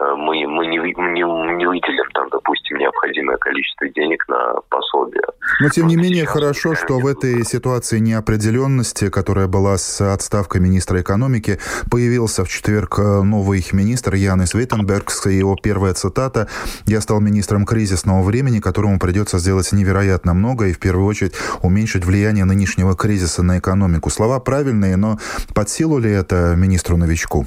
Э, 0.00 0.14
мы, 0.14 0.46
мы 0.46 0.66
не, 0.66 0.78
не, 0.78 1.56
не 1.56 1.66
выделим 1.66 2.10
там, 2.12 2.28
допустим, 2.30 2.78
необходимое 2.78 3.36
количество 3.38 3.88
денег 3.88 4.26
на 4.28 4.54
пособие. 4.68 5.17
Но, 5.60 5.68
тем 5.70 5.88
не 5.88 5.96
менее, 5.96 6.24
хорошо, 6.24 6.74
что 6.74 6.98
в 6.98 7.06
этой 7.06 7.44
ситуации 7.44 7.98
неопределенности, 7.98 9.10
которая 9.10 9.48
была 9.48 9.76
с 9.76 10.00
отставкой 10.00 10.60
министра 10.60 11.00
экономики, 11.00 11.58
появился 11.90 12.44
в 12.44 12.48
четверг 12.48 12.98
э, 12.98 13.22
новый 13.22 13.66
министр 13.72 14.14
Янис 14.14 14.54
и 14.54 15.38
его 15.38 15.56
первая 15.60 15.94
цитата 15.94 16.48
«Я 16.86 17.00
стал 17.00 17.20
министром 17.20 17.66
кризисного 17.66 18.22
времени, 18.22 18.60
которому 18.60 18.98
придется 18.98 19.38
сделать 19.38 19.72
невероятно 19.72 20.32
много 20.32 20.66
и, 20.66 20.72
в 20.72 20.78
первую 20.78 21.06
очередь, 21.06 21.34
уменьшить 21.62 22.04
влияние 22.04 22.44
нынешнего 22.44 22.94
кризиса 22.94 23.42
на 23.42 23.58
экономику». 23.58 24.10
Слова 24.10 24.38
правильные, 24.38 24.96
но 24.96 25.18
под 25.54 25.68
силу 25.68 25.98
ли 25.98 26.10
это 26.10 26.54
министру-новичку? 26.56 27.46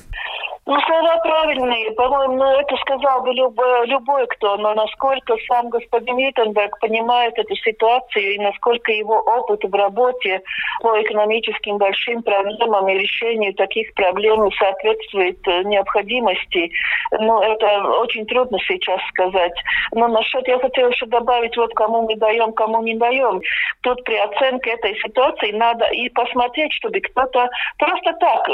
Ну, 0.72 0.80
слова 0.88 1.18
правильные, 1.18 1.92
по-моему, 1.92 2.38
ну, 2.38 2.46
это 2.46 2.78
сказал 2.78 3.24
бы 3.24 3.34
любой, 3.34 3.88
любой 3.88 4.25
кто, 4.28 4.56
но 4.56 4.74
насколько 4.74 5.36
сам 5.46 5.68
господин 5.68 6.16
Виттенберг 6.16 6.80
понимает 6.80 7.38
эту 7.38 7.54
ситуацию 7.58 8.36
и 8.36 8.40
насколько 8.40 8.90
его 8.90 9.16
опыт 9.16 9.66
в 9.66 9.75
работе 9.75 10.42
по 10.80 11.01
экономическим 11.01 11.78
большим 11.78 12.24
проблемам 12.24 12.88
и 12.88 13.00
решению 13.00 13.54
таких 13.54 13.94
проблем 13.96 14.50
соответствует 14.54 15.46
э, 15.46 15.63
необходимости, 15.63 16.72
ну, 17.20 17.42
это 17.42 17.84
очень 18.00 18.25
трудно 18.25 18.58
сейчас 18.66 19.01
сказать. 19.10 19.51
Но 19.92 20.08
насчет, 20.08 20.48
я 20.48 20.58
хотела 20.58 20.88
еще 20.88 21.06
добавить, 21.08 21.58
вот 21.58 21.74
кому 21.74 22.04
мы 22.04 22.16
даем, 22.16 22.54
кому 22.54 22.82
не 22.82 22.96
даем. 22.96 23.42
Тут 23.82 24.01
при 24.06 24.16
оценке 24.16 24.70
этой 24.70 24.96
ситуации 25.01 25.51
надо 25.51 25.84
и 25.88 26.08
посмотреть, 26.08 26.72
чтобы 26.72 27.01
кто-то 27.01 27.50
просто 27.78 28.13
так 28.13 28.48
э, 28.48 28.54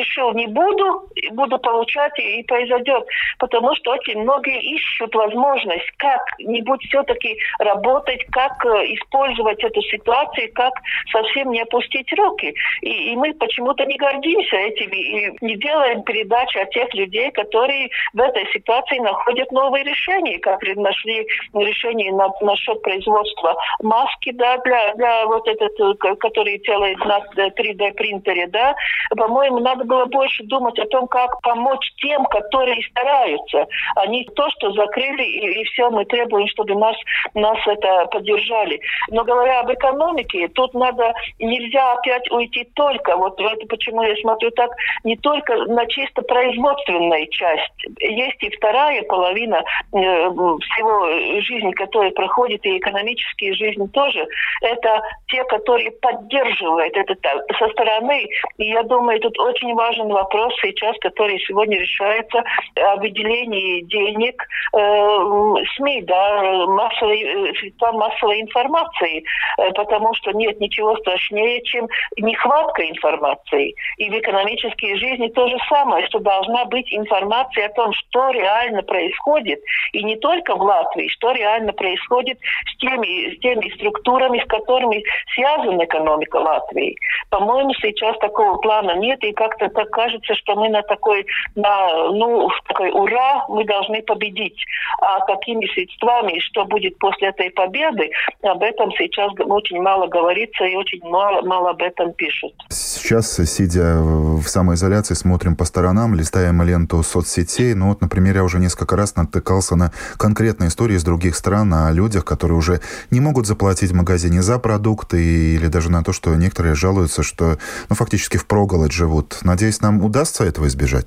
решил, 0.00 0.32
не 0.32 0.48
буду, 0.48 1.08
буду 1.30 1.51
получать 1.58 2.18
и 2.18 2.42
произойдет. 2.44 3.04
Потому 3.38 3.74
что 3.76 3.92
очень 3.92 4.22
многие 4.22 4.60
ищут 4.74 5.14
возможность 5.14 5.90
как-нибудь 5.96 6.82
все-таки 6.88 7.38
работать, 7.58 8.24
как 8.30 8.64
э, 8.64 8.94
использовать 8.94 9.62
эту 9.62 9.80
ситуацию, 9.82 10.50
как 10.54 10.72
совсем 11.10 11.50
не 11.50 11.62
опустить 11.62 12.12
руки. 12.12 12.54
И, 12.80 13.12
и 13.12 13.16
мы 13.16 13.34
почему-то 13.34 13.84
не 13.84 13.96
гордимся 13.96 14.56
этими 14.56 14.96
и 14.96 15.36
не 15.40 15.56
делаем 15.56 16.02
передачи 16.02 16.58
о 16.58 16.66
тех 16.66 16.92
людей, 16.94 17.30
которые 17.32 17.90
в 18.12 18.20
этой 18.20 18.46
ситуации 18.52 18.98
находят 18.98 19.50
новые 19.52 19.84
решения, 19.84 20.38
как 20.38 20.62
нашли 20.76 21.26
решение 21.54 22.12
на, 22.12 22.28
насчет 22.40 22.80
производства 22.82 23.56
маски 23.82 24.32
да, 24.32 24.58
для, 24.58 24.94
для 24.94 25.26
вот 25.26 25.46
этот, 25.46 25.78
э, 25.80 26.14
который 26.16 26.58
делает 26.58 26.98
на 27.04 27.20
3D 27.36 27.92
принтере, 27.94 28.46
да. 28.48 28.74
По-моему, 29.16 29.60
надо 29.60 29.84
было 29.84 30.06
больше 30.06 30.44
думать 30.44 30.78
о 30.78 30.86
том, 30.86 31.06
как 31.08 31.40
помочь 31.42 31.92
тем, 32.00 32.24
которые 32.26 32.82
стараются, 32.90 33.66
а 33.96 34.06
не 34.06 34.24
то, 34.24 34.48
что 34.50 34.72
закрыли 34.72 35.22
и, 35.22 35.60
и 35.60 35.64
все, 35.64 35.90
мы 35.90 36.04
требуем, 36.04 36.46
чтобы 36.48 36.74
нас, 36.74 36.96
нас 37.34 37.58
это 37.66 38.06
поддержали. 38.06 38.80
Но 39.10 39.24
говоря 39.24 39.60
об 39.60 39.72
экономике, 39.72 40.48
тут 40.48 40.74
надо, 40.74 41.14
нельзя 41.38 41.92
опять 41.92 42.30
уйти 42.30 42.68
только, 42.74 43.16
вот 43.16 43.40
это 43.40 43.66
почему 43.66 44.02
я 44.02 44.16
смотрю 44.16 44.50
так, 44.52 44.70
не 45.04 45.16
только 45.16 45.56
на 45.66 45.86
чисто 45.86 46.22
производственной 46.22 47.28
часть. 47.28 47.72
Есть 48.00 48.42
и 48.42 48.50
вторая 48.56 49.02
половина 49.02 49.62
э, 49.92 49.98
всего 49.98 51.40
жизни, 51.40 51.72
которая 51.72 52.10
проходит, 52.12 52.64
и 52.64 52.78
экономические 52.78 53.54
жизни 53.54 53.86
тоже. 53.88 54.26
Это 54.62 55.02
те, 55.28 55.44
которые 55.44 55.90
поддерживают 55.90 56.96
это 56.96 57.16
со 57.58 57.68
стороны. 57.70 58.28
И 58.58 58.64
я 58.66 58.82
думаю, 58.82 59.20
тут 59.20 59.38
очень 59.38 59.74
важен 59.74 60.08
вопрос 60.08 60.54
сейчас, 60.62 60.96
который 61.00 61.21
который 61.22 61.38
сегодня 61.46 61.78
решается 61.78 62.42
о 62.76 62.96
выделении 62.96 63.82
денег 63.82 64.42
э, 64.72 65.64
СМИ, 65.76 66.02
да, 66.02 66.66
массовой, 66.66 67.22
э, 67.22 67.54
средствам 67.60 67.96
массовой 67.96 68.40
информации, 68.40 69.22
э, 69.58 69.70
потому 69.72 70.12
что 70.14 70.32
нет 70.32 70.58
ничего 70.60 70.96
страшнее, 70.96 71.62
чем 71.62 71.86
нехватка 72.16 72.88
информации. 72.88 73.74
И 73.98 74.10
в 74.10 74.18
экономической 74.18 74.96
жизни 74.96 75.28
то 75.28 75.46
же 75.46 75.56
самое, 75.68 76.04
что 76.08 76.18
должна 76.18 76.64
быть 76.64 76.92
информация 76.92 77.66
о 77.66 77.72
том, 77.74 77.92
что 77.92 78.30
реально 78.30 78.82
происходит, 78.82 79.60
и 79.92 80.02
не 80.02 80.16
только 80.16 80.56
в 80.56 80.62
Латвии, 80.62 81.06
что 81.08 81.30
реально 81.30 81.72
происходит 81.72 82.38
с 82.66 82.76
теми, 82.78 83.36
с 83.36 83.38
теми 83.38 83.72
структурами, 83.76 84.40
с 84.40 84.46
которыми 84.46 85.04
связана 85.34 85.84
экономика 85.84 86.36
Латвии. 86.36 86.96
По-моему, 87.30 87.74
сейчас 87.74 88.18
такого 88.18 88.56
плана 88.58 88.96
нет, 88.96 89.22
и 89.22 89.32
как-то 89.32 89.68
так 89.68 89.88
кажется, 89.90 90.34
что 90.34 90.56
мы 90.56 90.68
на 90.68 90.82
такой 90.82 91.11
такой, 91.12 91.26
на, 91.54 92.10
ну, 92.12 92.48
такой 92.68 92.90
ура, 92.90 93.44
мы 93.48 93.64
должны 93.64 94.02
победить. 94.02 94.58
А 95.00 95.20
какими 95.26 95.66
средствами, 95.74 96.38
что 96.40 96.64
будет 96.64 96.98
после 96.98 97.28
этой 97.28 97.50
победы, 97.50 98.10
об 98.42 98.62
этом 98.62 98.90
сейчас 98.92 99.32
очень 99.38 99.80
мало 99.80 100.06
говорится 100.06 100.64
и 100.64 100.76
очень 100.76 101.00
мало, 101.02 101.42
мало 101.42 101.70
об 101.70 101.82
этом 101.82 102.12
пишут. 102.12 102.52
Сейчас, 102.68 103.36
сидя 103.46 103.96
в 104.00 104.44
самоизоляции, 104.44 105.14
смотрим 105.14 105.56
по 105.56 105.64
сторонам, 105.64 106.14
листаем 106.14 106.62
ленту 106.62 107.02
соцсетей. 107.02 107.74
Ну 107.74 107.88
вот, 107.88 108.00
например, 108.00 108.36
я 108.36 108.44
уже 108.44 108.58
несколько 108.58 108.96
раз 108.96 109.16
натыкался 109.16 109.76
на 109.76 109.92
конкретные 110.18 110.68
истории 110.68 110.96
из 110.96 111.04
других 111.04 111.36
стран 111.36 111.72
о 111.74 111.92
людях, 111.92 112.24
которые 112.24 112.56
уже 112.56 112.80
не 113.10 113.20
могут 113.20 113.46
заплатить 113.46 113.90
в 113.90 113.94
магазине 113.94 114.42
за 114.42 114.58
продукты 114.58 115.22
или 115.54 115.66
даже 115.66 115.90
на 115.90 116.02
то, 116.02 116.12
что 116.12 116.34
некоторые 116.34 116.74
жалуются, 116.74 117.22
что 117.22 117.58
ну, 117.88 117.96
фактически 117.96 118.36
в 118.36 118.46
проголодь 118.46 118.92
живут. 118.92 119.38
Надеюсь, 119.42 119.80
нам 119.80 120.02
удастся 120.04 120.44
этого 120.44 120.66
избежать? 120.66 121.01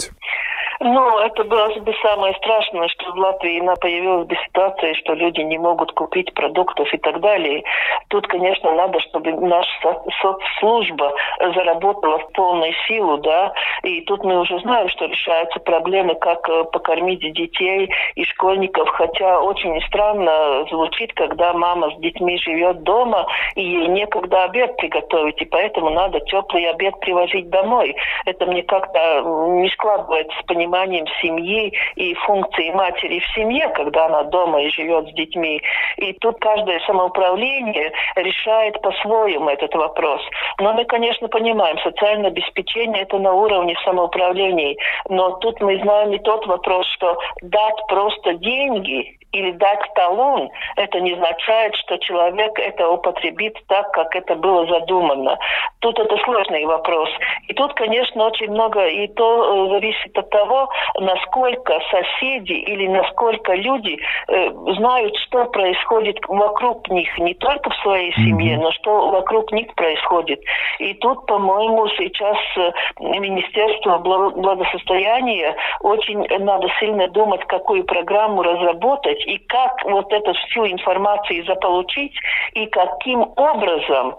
Ну, 0.79 1.19
это 1.19 1.43
было 1.45 1.67
бы 1.67 1.93
самое 2.01 2.33
страшное, 2.35 2.87
что 2.89 3.11
в 3.11 3.17
Латвии 3.17 3.61
появилась 3.79 4.27
бы 4.27 4.35
ситуация, 4.47 4.93
что 4.95 5.13
люди 5.13 5.41
не 5.41 5.57
могут 5.57 5.91
купить 5.93 6.33
продуктов 6.33 6.93
и 6.93 6.97
так 6.97 7.21
далее. 7.21 7.63
Тут, 8.09 8.27
конечно, 8.27 8.71
надо, 8.73 8.99
чтобы 9.01 9.31
наша 9.33 10.01
соцслужба 10.21 11.13
заработала 11.39 12.19
в 12.19 12.31
полную 12.33 12.73
силу, 12.87 13.17
да, 13.17 13.53
и 13.83 14.01
тут 14.01 14.23
мы 14.23 14.39
уже 14.39 14.59
знаем, 14.59 14.89
что 14.89 15.05
решаются 15.05 15.59
проблемы, 15.59 16.15
как 16.15 16.47
э, 16.49 16.65
покормить 16.65 17.21
детей 17.33 17.89
и 18.15 18.25
школьников, 18.25 18.89
хотя 18.89 19.39
очень 19.39 19.81
странно 19.87 20.65
звучит, 20.69 21.13
когда 21.13 21.53
мама 21.53 21.91
с 21.91 21.99
детьми 21.99 22.37
живет 22.37 22.83
дома, 22.83 23.25
и 23.55 23.63
ей 23.63 23.87
некогда 23.87 24.45
обед 24.45 24.75
приготовить, 24.77 25.41
и 25.41 25.45
поэтому 25.45 25.89
надо 25.89 26.19
теплый 26.21 26.69
обед 26.69 26.99
привозить 26.99 27.49
домой. 27.49 27.95
Это 28.25 28.45
мне 28.45 28.63
как-то 28.63 29.21
не 29.21 29.69
складывается 29.69 30.37
с 30.39 30.45
пониманием 30.45 30.64
пониманием 30.65 31.05
семьи 31.21 31.73
и 31.95 32.13
функции 32.25 32.71
матери 32.71 33.19
в 33.19 33.35
семье, 33.35 33.69
когда 33.69 34.05
она 34.05 34.23
дома 34.23 34.61
и 34.61 34.69
живет 34.69 35.07
с 35.09 35.13
детьми. 35.13 35.61
И 35.97 36.13
тут 36.13 36.39
каждое 36.39 36.79
самоуправление 36.81 37.91
решает 38.15 38.81
по-своему 38.81 39.49
этот 39.49 39.73
вопрос. 39.75 40.21
Но 40.59 40.73
мы, 40.73 40.85
конечно, 40.85 41.27
понимаем, 41.27 41.77
социальное 41.79 42.29
обеспечение 42.29 43.03
это 43.03 43.19
на 43.19 43.33
уровне 43.33 43.75
самоуправления. 43.85 44.75
Но 45.09 45.31
тут 45.37 45.61
мы 45.61 45.77
знаем 45.79 46.11
и 46.13 46.19
тот 46.19 46.45
вопрос, 46.47 46.87
что 46.87 47.17
дать 47.41 47.87
просто 47.87 48.33
деньги 48.33 49.17
или 49.35 49.51
дать 49.51 49.81
талон, 49.95 50.49
это 50.77 50.99
не 51.01 51.13
означает, 51.13 51.75
что 51.75 51.97
человек 51.97 52.57
это 52.57 52.89
употребит 52.89 53.57
так, 53.67 53.91
как 53.91 54.15
это 54.15 54.35
было 54.35 54.65
задумано. 54.67 55.37
Тут 55.79 55.99
это 55.99 56.15
сложный 56.23 56.65
вопрос. 56.65 57.09
И 57.47 57.53
тут, 57.53 57.73
конечно, 57.73 58.25
очень 58.25 58.49
много, 58.51 58.87
и 58.87 59.07
то 59.07 59.27
э, 59.67 59.69
зависит 59.73 60.17
от 60.17 60.29
того, 60.29 60.54
насколько 60.99 61.73
соседи 61.91 62.53
или 62.53 62.87
насколько 62.87 63.53
люди 63.53 63.99
э, 64.27 64.49
знают, 64.77 65.15
что 65.17 65.45
происходит 65.45 66.17
вокруг 66.27 66.89
них, 66.89 67.17
не 67.19 67.33
только 67.35 67.69
в 67.69 67.75
своей 67.77 68.13
семье, 68.13 68.57
но 68.57 68.71
что 68.71 69.09
вокруг 69.09 69.51
них 69.51 69.73
происходит. 69.75 70.41
И 70.79 70.93
тут, 70.95 71.25
по-моему, 71.25 71.87
сейчас 71.89 72.37
э, 72.57 72.71
Министерство 72.99 73.97
благосостояния 73.97 75.55
очень 75.81 76.25
надо 76.39 76.67
сильно 76.79 77.07
думать, 77.07 77.43
какую 77.45 77.83
программу 77.83 78.43
разработать, 78.43 79.25
и 79.25 79.37
как 79.37 79.83
вот 79.85 80.11
эту 80.11 80.33
всю 80.33 80.67
информацию 80.67 81.45
заполучить, 81.45 82.13
и 82.53 82.65
каким 82.67 83.21
образом 83.35 84.15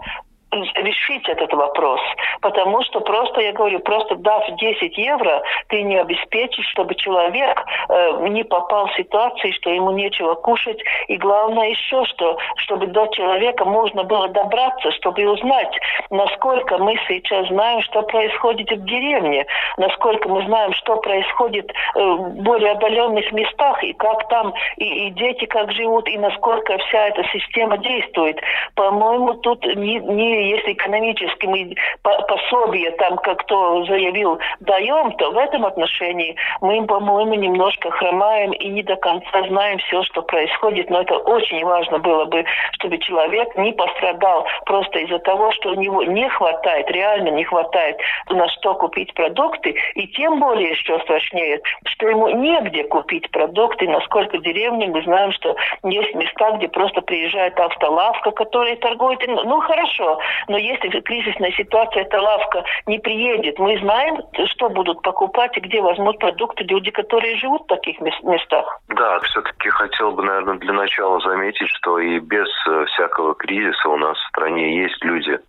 решить 0.51 1.27
этот 1.27 1.53
вопрос. 1.53 1.99
Потому 2.41 2.81
что 2.83 3.01
просто, 3.01 3.41
я 3.41 3.51
говорю, 3.51 3.79
просто 3.79 4.15
дав 4.15 4.43
10 4.55 4.97
евро, 4.97 5.41
ты 5.67 5.81
не 5.81 5.97
обеспечишь, 5.97 6.67
чтобы 6.69 6.95
человек 6.95 7.63
э, 7.89 8.27
не 8.29 8.43
попал 8.43 8.87
в 8.87 8.95
ситуацию, 8.95 9.53
что 9.53 9.69
ему 9.69 9.91
нечего 9.91 10.35
кушать. 10.35 10.79
И 11.07 11.17
главное 11.17 11.69
еще, 11.69 12.05
что 12.05 12.37
чтобы 12.57 12.87
до 12.87 13.07
человека 13.07 13.65
можно 13.65 14.03
было 14.03 14.29
добраться, 14.29 14.91
чтобы 14.91 15.27
узнать, 15.27 15.73
насколько 16.09 16.77
мы 16.77 16.97
сейчас 17.07 17.47
знаем, 17.47 17.81
что 17.81 18.03
происходит 18.03 18.71
в 18.71 18.85
деревне, 18.85 19.45
насколько 19.77 20.29
мы 20.29 20.43
знаем, 20.45 20.73
что 20.73 20.97
происходит 20.97 21.71
э, 21.95 21.99
в 21.99 22.41
более 22.43 22.71
отдаленных 22.71 23.31
местах, 23.31 23.83
и 23.83 23.93
как 23.93 24.27
там 24.29 24.53
и, 24.77 25.07
и 25.07 25.09
дети 25.11 25.45
как 25.45 25.71
живут, 25.71 26.07
и 26.07 26.17
насколько 26.17 26.77
вся 26.77 27.07
эта 27.07 27.23
система 27.33 27.77
действует. 27.77 28.39
По-моему, 28.75 29.33
тут 29.35 29.65
не, 29.75 29.99
не 29.99 30.36
если 30.39 30.73
экономическим 30.73 31.75
пособие, 32.01 32.91
там, 32.91 33.17
как 33.17 33.39
кто 33.39 33.85
заявил, 33.85 34.39
даем, 34.59 35.11
то 35.13 35.31
в 35.31 35.37
этом 35.37 35.65
отношении 35.65 36.35
мы, 36.61 36.85
по-моему, 36.85 37.35
немножко 37.35 37.91
хромаем 37.91 38.51
и 38.51 38.67
не 38.67 38.83
до 38.83 38.95
конца 38.95 39.43
знаем 39.47 39.77
все, 39.79 40.03
что 40.03 40.21
происходит. 40.21 40.89
Но 40.89 41.01
это 41.01 41.17
очень 41.17 41.63
важно 41.63 41.99
было 41.99 42.25
бы, 42.25 42.43
чтобы 42.73 42.97
человек 42.97 43.55
не 43.57 43.71
пострадал 43.73 44.45
просто 44.65 44.99
из-за 44.99 45.19
того, 45.19 45.51
что 45.51 45.69
у 45.69 45.75
него 45.75 46.03
не 46.03 46.27
хватает, 46.29 46.89
реально 46.91 47.29
не 47.29 47.43
хватает 47.43 47.97
на 48.29 48.47
что 48.49 48.75
купить 48.75 49.13
продукты. 49.13 49.75
И 49.95 50.07
тем 50.07 50.39
более, 50.39 50.75
что 50.75 50.99
страшнее, 50.99 51.61
что 51.85 52.09
ему 52.09 52.29
негде 52.29 52.83
купить 52.83 53.29
продукты. 53.31 53.87
Насколько 53.87 54.37
деревни 54.39 54.87
мы 54.87 55.01
знаем, 55.03 55.31
что 55.31 55.55
есть 55.83 56.13
места, 56.15 56.51
где 56.51 56.67
просто 56.67 57.01
приезжает 57.01 57.59
автолавка, 57.59 58.31
которая 58.31 58.75
торгует. 58.77 59.25
Ну, 59.27 59.59
хорошо, 59.61 60.19
но 60.47 60.57
если 60.57 60.99
кризисная 61.01 61.51
ситуация, 61.51 62.03
эта 62.03 62.21
лавка 62.21 62.63
не 62.85 62.99
приедет, 62.99 63.59
мы 63.59 63.77
знаем, 63.79 64.21
что 64.47 64.69
будут 64.69 65.01
покупать 65.01 65.55
и 65.57 65.61
где 65.61 65.81
возьмут 65.81 66.19
продукты 66.19 66.63
люди, 66.63 66.91
которые 66.91 67.37
живут 67.37 67.63
в 67.63 67.67
таких 67.67 67.99
местах. 68.01 68.79
Да, 68.89 69.19
все-таки 69.21 69.69
хотел 69.69 70.11
бы, 70.11 70.23
наверное, 70.23 70.57
для 70.57 70.73
начала 70.73 71.19
заметить, 71.19 71.69
что 71.69 71.99
и 71.99 72.19
без 72.19 72.47
э, 72.67 72.85
всякого 72.85 73.35
кризиса 73.35 73.89
у 73.89 73.97
нас 73.97 74.17
в 74.17 74.27
стране 74.29 74.81
есть 74.81 75.03
люди, 75.03 75.39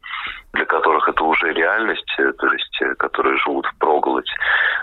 для 0.52 0.64
которых 0.64 1.08
это 1.08 1.24
уже 1.24 1.52
реальность, 1.52 2.12
э, 2.18 2.32
то 2.32 2.46
есть 2.52 2.82
э, 2.82 2.94
которые 2.94 3.36
живут 3.36 3.66
в 3.66 3.78
проголодь. 3.78 4.30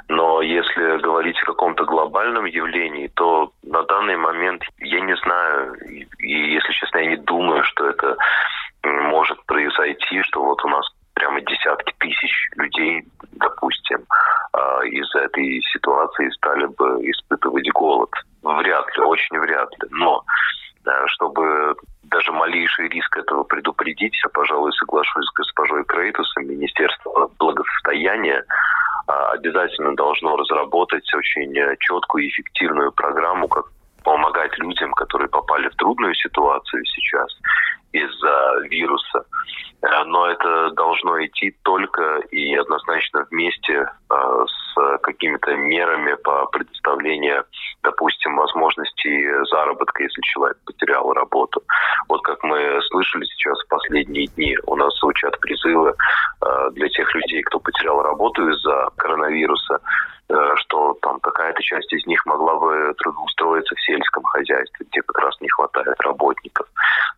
Но 0.08 0.42
если 0.42 1.02
говорить 1.02 1.40
о 1.42 1.46
каком-то 1.46 1.86
глобальном 1.86 2.46
явлении, 2.46 3.08
то 3.16 3.52
на 3.64 3.84
данный 3.84 4.18
момент 4.18 4.64
я 4.80 5.02
не 5.02 5.16
знаю, 5.18 5.76
и, 6.20 6.54
если 6.54 6.72
честно, 6.74 7.00
я 7.00 7.06
не 7.08 7.18
думаю, 7.18 7.64
что 7.64 7.90
это 7.90 8.18
может 8.86 9.44
произойти, 9.46 10.22
что 10.24 10.44
вот 10.44 10.64
у 10.64 10.70
нас 10.70 10.86
прямо 11.14 11.42
десятки 11.42 11.94
тысяч 12.00 12.50
людей, 12.56 13.04
допустим, 13.34 14.06
а, 14.54 14.84
из 14.86 15.14
этой 15.16 15.62
ситуации 15.74 16.30
стали 16.30 16.66
бы 16.66 17.00
испытывать 17.10 17.70
голод. 17.72 18.10
Вряд 18.44 18.86
ли, 18.98 19.04
очень 19.04 19.40
вряд 19.40 19.70
ли. 19.82 19.90
Но 19.92 20.24
чтобы 21.08 21.76
даже 22.04 22.32
малейший 22.32 22.88
риск 22.90 23.18
этого 23.18 23.44
предупредить, 23.44 24.14
я, 24.24 24.30
пожалуй, 24.30 24.72
соглашусь 24.74 25.26
с 25.26 25.34
госпожой 25.34 25.84
Крейтусом, 25.86 26.46
Министерство 26.48 27.30
благосостояния 27.40 28.44
а, 29.08 29.32
обязательно 29.32 29.96
должно 29.96 30.36
разработать 30.36 31.12
очень 31.14 31.54
четкую 31.80 32.26
и 32.26 32.30
эффективную 32.30 32.92
программу, 32.92 33.48
как 33.48 33.66
помогать 34.06 34.58
людям, 34.60 34.94
которые 34.94 35.28
попали 35.28 35.68
в 35.68 35.76
трудную 35.76 36.14
ситуацию 36.14 36.86
сейчас 36.86 37.28
из-за 37.92 38.68
вируса. 38.70 39.26
Э, 39.82 40.04
но 40.06 40.28
это 40.28 40.72
должно 40.72 41.26
идти 41.26 41.56
только 41.64 42.20
и 42.32 42.56
однозначно 42.56 43.26
вместе 43.32 43.74
э, 43.74 44.46
с 44.48 44.98
какими-то 45.02 45.56
мерами 45.56 46.14
по 46.24 46.46
предоставлению, 46.48 47.46
допустим, 47.84 48.36
возможности 48.36 49.44
заработка, 49.50 50.04
если 50.04 50.22
человек 50.22 50.58
потерял 50.66 51.12
работу. 51.14 51.64
Вот 52.08 52.22
как 52.22 52.44
мы 52.44 52.80
слышали 52.90 53.26
сейчас 53.26 53.60
в 53.64 53.68
последние 53.70 54.28
дни, 54.28 54.58
у 54.68 54.76
нас 54.76 54.94
звучат 55.00 55.40
призывы 55.40 55.94
э, 55.94 56.70
для 56.74 56.90
тех 56.90 57.14
людей, 57.16 57.42
кто 57.44 57.60
потерял 57.60 58.02
работу 58.02 58.48
из-за 58.50 58.90
коронавируса, 58.98 59.80
что 60.28 60.98
там 61.02 61.20
какая-то 61.20 61.62
часть 61.62 61.92
из 61.94 62.06
них 62.08 62.26
могла 62.26 62.56
бы 62.56 62.94
трудоустроиться 62.98 63.76
в 63.76 63.82
сельском 63.82 64.24
хозяйстве, 64.24 64.86
где 64.90 65.02
как 65.02 65.20
раз 65.20 65.40
не 65.42 65.50
хватает 65.50 66.00
работников. 66.02 66.68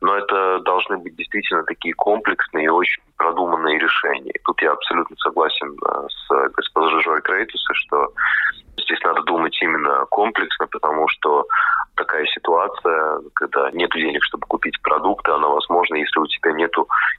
Но 0.02 0.16
это 0.16 0.60
должны 0.60 0.98
быть 0.98 1.16
действительно 1.16 1.64
такие 1.64 1.94
комплексные 1.94 2.66
и 2.66 2.70
очень 2.70 3.02
продуманные 3.18 3.80
решения. 3.80 4.34
Тут 4.46 4.62
я 4.62 4.72
абсолютно 4.72 5.16
согласен 5.18 5.76
э, 5.76 6.08
с 6.10 6.50
госпожой 6.50 7.22
Крейтусой, 7.22 7.76
что 7.76 8.14
здесь 8.78 9.02
надо 9.04 9.24
думать 9.24 9.58
именно 9.62 10.06
комплексно, 10.12 10.68
потому 10.68 11.08
что 11.08 11.46
такая 11.96 12.26
ситуация, 12.28 13.20
когда 13.34 13.72
нет 13.72 13.92
денег, 13.92 14.24
чтобы 14.24 14.46
купить 14.48 14.80
продукты, 14.82 15.32
она 15.32 15.48
возможна, 15.48 15.96
если 15.96 16.20
у 16.20 16.28
тебя 16.28 16.52
нет 16.54 16.72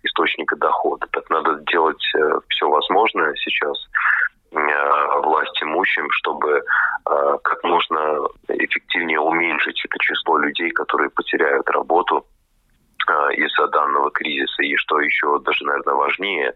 источника 0.05 0.57
дохода. 0.57 1.07
Так 1.11 1.29
надо 1.31 1.61
делать 1.71 2.03
э, 2.17 2.41
все 2.49 2.69
возможное 2.69 3.35
сейчас 3.37 3.77
э, 3.77 4.28
власть 4.51 5.63
имущим, 5.63 6.11
чтобы 6.11 6.63
как 7.05 7.63
можно 7.65 8.19
эффективнее 8.49 9.21
уменьшить 9.21 9.85
это 9.85 9.99
число 10.01 10.39
людей, 10.39 10.71
которые 10.71 11.11
потеряют 11.11 11.69
работу 11.71 12.25
Э, 13.09 13.33
из-за 13.35 13.69
данного 13.69 14.11
кризиса. 14.11 14.63
И 14.63 14.77
что 14.77 15.01
еще 15.01 15.39
даже, 15.41 15.65
наверное, 15.65 15.95
важнее, 15.95 16.55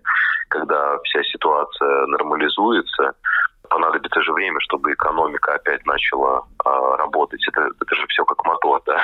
когда 0.49 0.99
вся 1.05 1.23
ситуация 1.25 2.07
нормализуется, 2.07 3.15
понадобится 3.71 4.21
же 4.21 4.33
время, 4.33 4.61
чтобы 4.61 4.93
экономика 4.93 5.55
опять 5.55 5.85
начала 5.87 6.43
работать. 6.99 7.43
Это, 7.49 7.71
это 7.81 7.95
же 7.95 8.07
все 8.09 8.25
как 8.27 8.45
мотор, 8.45 8.83
да. 8.85 9.01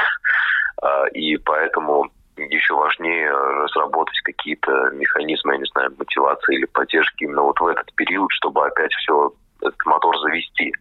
И 1.15 1.39
поэтому 1.39 2.11
еще 2.39 2.75
важнее 2.75 3.31
разработать 3.31 4.21
какие-то 4.23 4.91
механизмы, 4.93 5.55
я 5.55 5.59
не 5.59 5.67
знаю, 5.73 5.95
мотивации 5.99 6.57
или 6.57 6.65
поддержки 6.67 7.25
именно 7.25 7.43
вот 7.43 7.61
в 7.61 7.67
этот 7.67 7.93
период, 7.95 8.31
чтобы 8.33 8.67
опять 8.67 8.93
все 8.95 9.33
этот 9.61 9.87
мотор 9.87 10.19
завести. 10.21 10.73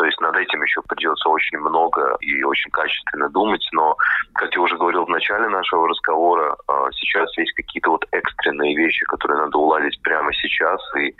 То 0.00 0.06
есть 0.06 0.18
над 0.22 0.34
этим 0.34 0.62
еще 0.62 0.80
придется 0.88 1.28
очень 1.28 1.58
много 1.58 2.16
и 2.20 2.42
очень 2.42 2.70
качественно 2.70 3.28
думать. 3.28 3.68
Но, 3.72 3.94
как 4.32 4.50
я 4.54 4.62
уже 4.62 4.78
говорил 4.78 5.04
в 5.04 5.10
начале 5.10 5.46
нашего 5.48 5.86
разговора, 5.86 6.56
а, 6.68 6.90
сейчас 6.92 7.36
есть 7.36 7.52
какие-то 7.52 7.90
вот 7.90 8.06
экстренные 8.10 8.74
вещи, 8.74 9.04
которые 9.04 9.40
надо 9.40 9.58
уладить 9.58 10.00
прямо 10.00 10.32
сейчас. 10.32 10.80
И 10.96 11.14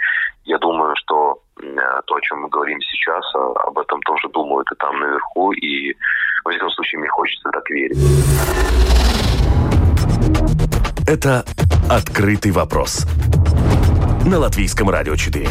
я 0.44 0.56
думаю, 0.56 0.96
что 0.96 1.42
то, 2.06 2.14
о 2.14 2.20
чем 2.22 2.40
мы 2.40 2.48
говорим 2.48 2.80
сейчас, 2.80 3.22
об 3.34 3.78
этом 3.78 4.00
тоже 4.00 4.28
думают 4.30 4.66
и 4.72 4.76
там 4.76 4.98
наверху. 4.98 5.52
И, 5.52 5.94
во 6.46 6.50
всяком 6.50 6.70
случае, 6.70 7.00
мне 7.00 7.10
хочется 7.10 7.50
так 7.50 7.68
верить. 7.68 7.98
Это 11.06 11.44
«Открытый 11.88 12.52
вопрос» 12.52 13.06
на 14.24 14.38
Латвийском 14.38 14.90
радио 14.90 15.16
4. 15.16 15.48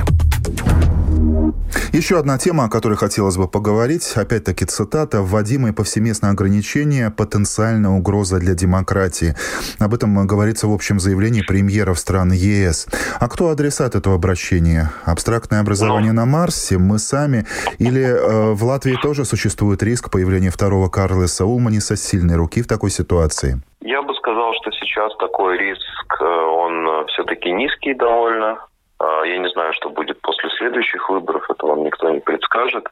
Еще 1.91 2.19
одна 2.19 2.37
тема, 2.37 2.65
о 2.65 2.69
которой 2.69 2.95
хотелось 2.97 3.35
бы 3.35 3.47
поговорить, 3.47 4.13
опять-таки 4.15 4.65
цитата, 4.65 5.21
«Вводимые 5.21 5.73
повсеместные 5.73 6.31
ограничения– 6.31 7.09
потенциальная 7.17 7.89
угроза 7.89 8.37
для 8.37 8.53
демократии». 8.53 9.35
Об 9.79 9.93
этом 9.93 10.25
говорится 10.27 10.67
в 10.67 10.73
общем 10.73 10.99
заявлении 10.99 11.41
премьеров 11.41 11.99
стран 11.99 12.31
ЕС. 12.31 12.87
А 13.19 13.27
кто 13.27 13.49
адресат 13.49 13.95
этого 13.95 14.15
обращения? 14.15 14.91
Абстрактное 15.03 15.61
образование 15.61 16.11
на 16.11 16.25
Марсе? 16.25 16.77
Мы 16.77 16.99
сами? 16.99 17.45
Или 17.79 18.03
э, 18.03 18.53
в 18.53 18.63
Латвии 18.63 18.97
тоже 19.01 19.25
существует 19.25 19.81
риск 19.83 20.11
появления 20.11 20.51
второго 20.51 20.89
Карлеса 20.89 21.45
Улманиса 21.45 21.95
сильной 21.95 22.35
руки 22.35 22.61
в 22.61 22.67
такой 22.67 22.91
ситуации? 22.91 23.61
Я 23.81 24.01
бы 24.01 24.13
сказал, 24.13 24.53
что 24.61 24.68
сейчас 24.89 25.15
такой 25.17 25.57
риск, 25.57 26.21
э, 26.21 26.25
он 26.25 26.87
э, 26.87 27.05
все-таки 27.07 27.51
низкий 27.51 27.93
довольно. 27.93 28.59
А, 28.99 29.23
я 29.23 29.37
не 29.37 29.49
знаю, 29.49 29.71
что 29.73 29.89
будет 29.89 30.19
после 30.21 30.49
следующих 30.57 31.09
выборов, 31.09 31.49
это 31.49 31.65
вам 31.65 31.83
никто 31.83 32.09
не 32.09 32.19
предскажет. 32.19 32.85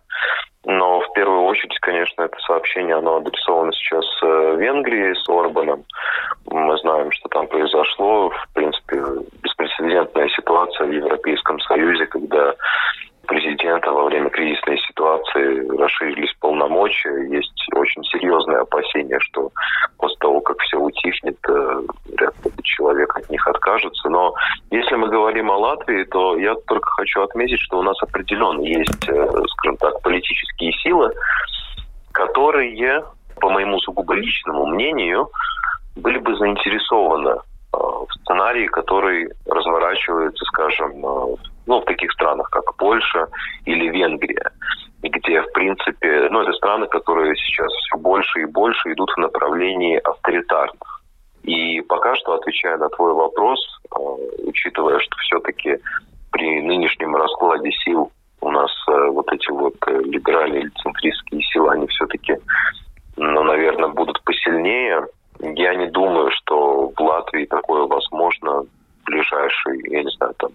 Но 0.63 1.01
в 1.01 1.13
первую 1.13 1.43
очередь, 1.43 1.77
конечно, 1.79 2.23
это 2.23 2.37
сообщение, 2.45 2.95
оно 2.95 3.17
адресовано 3.17 3.73
сейчас 3.73 4.05
э, 4.23 4.55
Венгрии 4.57 5.13
с 5.13 5.27
Орбаном. 5.29 5.83
Мы 6.45 6.77
знаем, 6.77 7.11
что 7.11 7.29
там 7.29 7.47
произошло, 7.47 8.29
в 8.29 8.53
принципе, 8.53 9.01
беспрецедентная 9.41 10.29
ситуация 10.29 10.87
в 10.87 10.91
Европейском 10.91 11.59
Союзе, 11.61 12.05
когда 12.05 12.53
президента 13.27 13.91
во 13.91 14.05
время 14.05 14.29
кризисной 14.29 14.77
ситуации 14.79 15.67
расширились 15.77 16.33
полномочия. 16.39 17.27
Есть 17.29 17.67
очень 17.75 18.03
серьезное 18.05 18.61
опасение, 18.61 19.19
что 19.19 19.51
после 19.97 20.17
того, 20.19 20.41
как 20.41 20.57
все 20.59 20.76
утихнет, 21.07 21.37
э, 21.47 21.81
вряд 22.13 22.33
человек 22.63 23.15
от 23.17 23.29
них 23.29 23.45
откажется. 23.47 24.09
Но 24.09 24.33
если 24.71 24.95
мы 24.95 25.09
говорим 25.09 25.51
о 25.51 25.57
Латвии, 25.57 26.03
то 26.05 26.37
я 26.37 26.55
только 26.67 26.89
хочу 26.91 27.21
отметить, 27.21 27.59
что 27.59 27.79
у 27.79 27.83
нас 27.83 28.01
определенно 28.03 28.61
есть, 28.61 29.09
э, 29.09 29.27
скажем 29.51 29.77
так, 29.77 30.01
политические 30.01 30.71
силы, 30.73 31.11
которые, 32.11 33.03
по 33.39 33.49
моему 33.49 33.79
сугубо 33.79 34.13
личному 34.13 34.65
мнению, 34.67 35.29
были 35.95 36.19
бы 36.19 36.35
заинтересованы 36.35 37.29
э, 37.29 37.77
в 37.77 38.07
сценарий, 38.21 38.67
который 38.67 39.29
разворачивается, 39.45 40.43
скажем, 40.45 41.37
ну, 41.67 41.81
в 41.81 41.85
таких 41.85 42.11
странах, 42.13 42.49
как 42.49 42.75
Польша 42.77 43.27
или 43.65 43.89
Венгрия, 43.89 44.51
где, 45.03 45.41
в 45.41 45.51
принципе, 45.51 46.29
ну, 46.31 46.41
это 46.41 46.53
страны, 46.53 46.87
которые 46.87 47.35
сейчас 47.35 47.71
все 47.71 47.97
больше 47.97 48.41
и 48.41 48.45
больше 48.45 48.93
идут 48.93 49.11
в 49.11 49.19
направлении 49.19 49.97
авторитарных. 49.97 50.96
И 51.47 51.79
пока 51.81 52.13
что, 52.15 52.33
отвечая 52.33 52.77
на 52.77 52.89
твой 52.89 53.13
вопрос, 53.13 53.59
э, 53.89 53.99
учитывая, 54.43 54.99
что 54.99 55.15
все-таки 55.19 55.77
при 56.29 56.61
нынешнем 56.61 57.15
раскладе 57.15 57.71
сил 57.71 58.11
у 58.41 58.51
нас 58.51 58.69
э, 58.89 59.07
вот 59.11 59.31
эти 59.31 59.49
вот 59.49 59.75
либеральные 59.87 60.63
или 60.63 60.71
центристские 60.83 61.41
силы, 61.43 61.71
они 61.71 61.87
все-таки, 61.87 62.35
ну, 63.15 63.43
наверное, 63.43 63.87
будут 63.87 64.21
посильнее, 64.23 65.07
я 65.39 65.73
не 65.75 65.87
думаю, 65.87 66.31
что 66.31 66.91
в 66.93 67.01
Латвии 67.01 67.45
такое 67.45 67.83
возможно 67.83 68.65
ближайшие, 69.07 69.79
я 69.89 70.03
не 70.03 70.11
знаю, 70.11 70.33
там, 70.37 70.51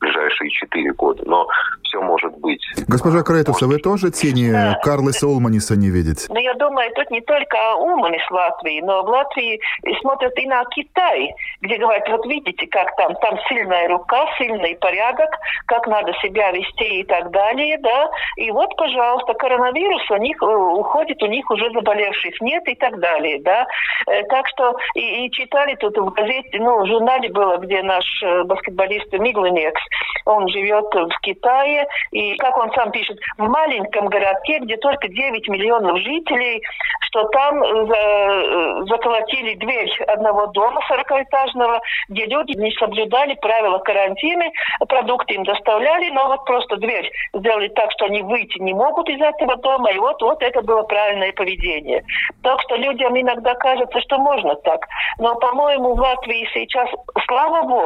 ближайшие 0.00 0.50
четыре 0.50 0.92
года. 0.92 1.22
Но 1.26 1.46
все 1.84 2.00
может 2.00 2.36
быть. 2.38 2.62
Госпожа 2.88 3.22
Крейтуса, 3.22 3.66
вы 3.66 3.78
тоже 3.78 4.10
тени 4.10 4.50
да. 4.50 4.78
Карлеса 4.82 5.28
Улманиса 5.28 5.76
не 5.76 5.90
видите? 5.90 6.26
Ну, 6.28 6.40
я 6.40 6.54
думаю, 6.54 6.90
тут 6.94 7.10
не 7.10 7.20
только 7.20 7.56
Улманис 7.76 8.22
в 8.28 8.32
Латвии, 8.32 8.80
но 8.80 9.02
в 9.02 9.08
Латвии 9.08 9.60
смотрят 10.00 10.36
и 10.38 10.46
на 10.46 10.64
Китай, 10.66 11.34
где 11.60 11.76
говорят, 11.76 12.08
вот 12.08 12.26
видите, 12.26 12.66
как 12.66 12.94
там, 12.96 13.14
там 13.16 13.38
сильная 13.48 13.88
рука, 13.88 14.26
сильный 14.38 14.76
порядок, 14.76 15.30
как 15.66 15.86
надо 15.86 16.12
себя 16.22 16.50
вести 16.50 17.00
и 17.00 17.04
так 17.04 17.30
далее, 17.30 17.78
да, 17.82 18.10
и 18.36 18.50
вот, 18.50 18.74
пожалуйста, 18.76 19.34
коронавирус 19.34 20.10
у 20.10 20.16
них 20.16 20.42
э, 20.42 20.46
уходит, 20.46 21.22
у 21.22 21.26
них 21.26 21.48
уже 21.50 21.70
заболевших 21.72 22.40
нет 22.40 22.66
и 22.66 22.74
так 22.74 22.98
далее, 23.00 23.40
да, 23.42 23.66
э, 24.06 24.22
так 24.24 24.48
что 24.48 24.76
и, 24.94 25.26
и 25.26 25.30
читали 25.30 25.74
тут 25.76 25.96
в 25.96 26.10
газете, 26.10 26.58
ну, 26.58 26.82
в 26.82 26.86
журнале 26.86 27.30
было, 27.30 27.58
где 27.58 27.82
наш 27.92 28.22
э, 28.22 28.44
баскетболист 28.44 29.12
Миглинекс, 29.12 29.80
он 30.24 30.48
живет 30.48 30.86
в 30.94 31.20
Китае, 31.20 31.86
и, 32.10 32.36
как 32.36 32.56
он 32.56 32.72
сам 32.72 32.90
пишет, 32.90 33.18
в 33.38 33.48
маленьком 33.48 34.06
городке, 34.06 34.58
где 34.60 34.76
только 34.76 35.08
9 35.08 35.48
миллионов 35.48 35.98
жителей, 35.98 36.62
что 37.00 37.24
там 37.24 37.62
э, 37.62 37.86
за, 37.86 38.86
заколотили 38.86 39.54
дверь 39.54 39.90
одного 40.06 40.46
дома 40.48 40.80
40-этажного, 40.90 41.80
где 42.08 42.26
люди 42.26 42.52
не 42.56 42.72
соблюдали 42.72 43.34
правила 43.34 43.78
карантина, 43.78 44.46
продукты 44.88 45.34
им 45.34 45.44
доставляли, 45.44 46.10
но 46.10 46.28
вот 46.28 46.44
просто 46.44 46.76
дверь 46.76 47.10
сделали 47.34 47.68
так, 47.68 47.90
что 47.92 48.06
они 48.06 48.22
выйти 48.22 48.58
не 48.58 48.72
могут 48.72 49.08
из 49.08 49.20
этого 49.20 49.56
дома, 49.56 49.90
и 49.90 49.98
вот, 49.98 50.22
вот 50.22 50.42
это 50.42 50.62
было 50.62 50.82
правильное 50.82 51.32
поведение. 51.32 52.02
Так 52.42 52.60
что 52.62 52.76
людям 52.76 53.18
иногда 53.18 53.54
кажется, 53.54 54.00
что 54.00 54.18
можно 54.18 54.54
так. 54.56 54.86
Но, 55.18 55.34
по-моему, 55.36 55.94
в 55.94 56.00
Латвии 56.00 56.48
сейчас, 56.54 56.88
слава 57.26 57.62
богу, 57.62 57.81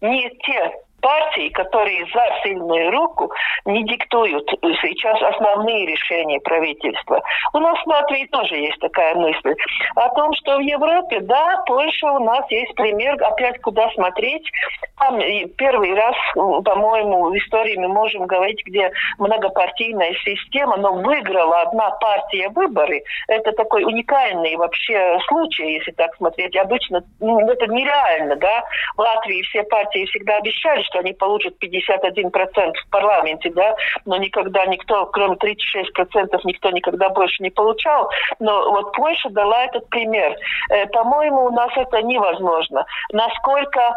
не 0.00 0.30
те 0.30 0.87
партии, 1.00 1.48
которые 1.50 2.04
за 2.12 2.24
сильную 2.42 2.90
руку 2.90 3.30
не 3.64 3.84
диктуют 3.84 4.48
сейчас 4.82 5.20
основные 5.22 5.86
решения 5.86 6.40
правительства. 6.40 7.20
У 7.52 7.58
нас 7.58 7.78
в 7.84 7.86
Латвии 7.86 8.26
тоже 8.26 8.56
есть 8.56 8.78
такая 8.80 9.14
мысль 9.14 9.54
о 9.94 10.08
том, 10.10 10.32
что 10.34 10.56
в 10.56 10.60
Европе, 10.60 11.20
да, 11.20 11.62
Польша 11.66 12.06
у 12.12 12.24
нас 12.24 12.44
есть 12.50 12.74
пример, 12.74 13.16
опять 13.22 13.60
куда 13.60 13.90
смотреть. 13.90 14.48
Там 14.98 15.18
первый 15.56 15.94
раз, 15.94 16.14
по-моему, 16.34 17.30
в 17.30 17.36
истории 17.36 17.76
мы 17.76 17.88
можем 17.88 18.26
говорить, 18.26 18.62
где 18.66 18.90
многопартийная 19.18 20.14
система, 20.24 20.76
но 20.76 20.94
выиграла 20.94 21.62
одна 21.62 21.90
партия 21.90 22.48
выборы. 22.48 23.02
Это 23.28 23.52
такой 23.52 23.84
уникальный 23.84 24.56
вообще 24.56 25.18
случай, 25.28 25.74
если 25.74 25.92
так 25.92 26.14
смотреть. 26.16 26.56
Обычно 26.56 27.02
ну, 27.20 27.48
это 27.48 27.66
нереально, 27.66 28.36
да. 28.36 28.64
В 28.96 29.00
Латвии 29.00 29.42
все 29.42 29.62
партии 29.64 30.06
всегда 30.06 30.36
обещали, 30.36 30.82
что 30.88 30.98
они 31.00 31.12
получат 31.12 31.54
51% 31.62 32.32
в 32.32 32.90
парламенте, 32.90 33.50
да, 33.50 33.74
но 34.04 34.16
никогда 34.16 34.66
никто, 34.66 35.06
кроме 35.06 35.36
36%, 35.36 36.40
никто 36.44 36.70
никогда 36.70 37.08
больше 37.10 37.42
не 37.42 37.50
получал. 37.50 38.10
Но 38.38 38.70
вот 38.70 38.92
Польша 38.92 39.30
дала 39.30 39.64
этот 39.64 39.88
пример. 39.88 40.34
Э, 40.70 40.86
по-моему, 40.86 41.46
у 41.46 41.50
нас 41.50 41.70
это 41.76 42.02
невозможно. 42.02 42.84
Насколько 43.12 43.94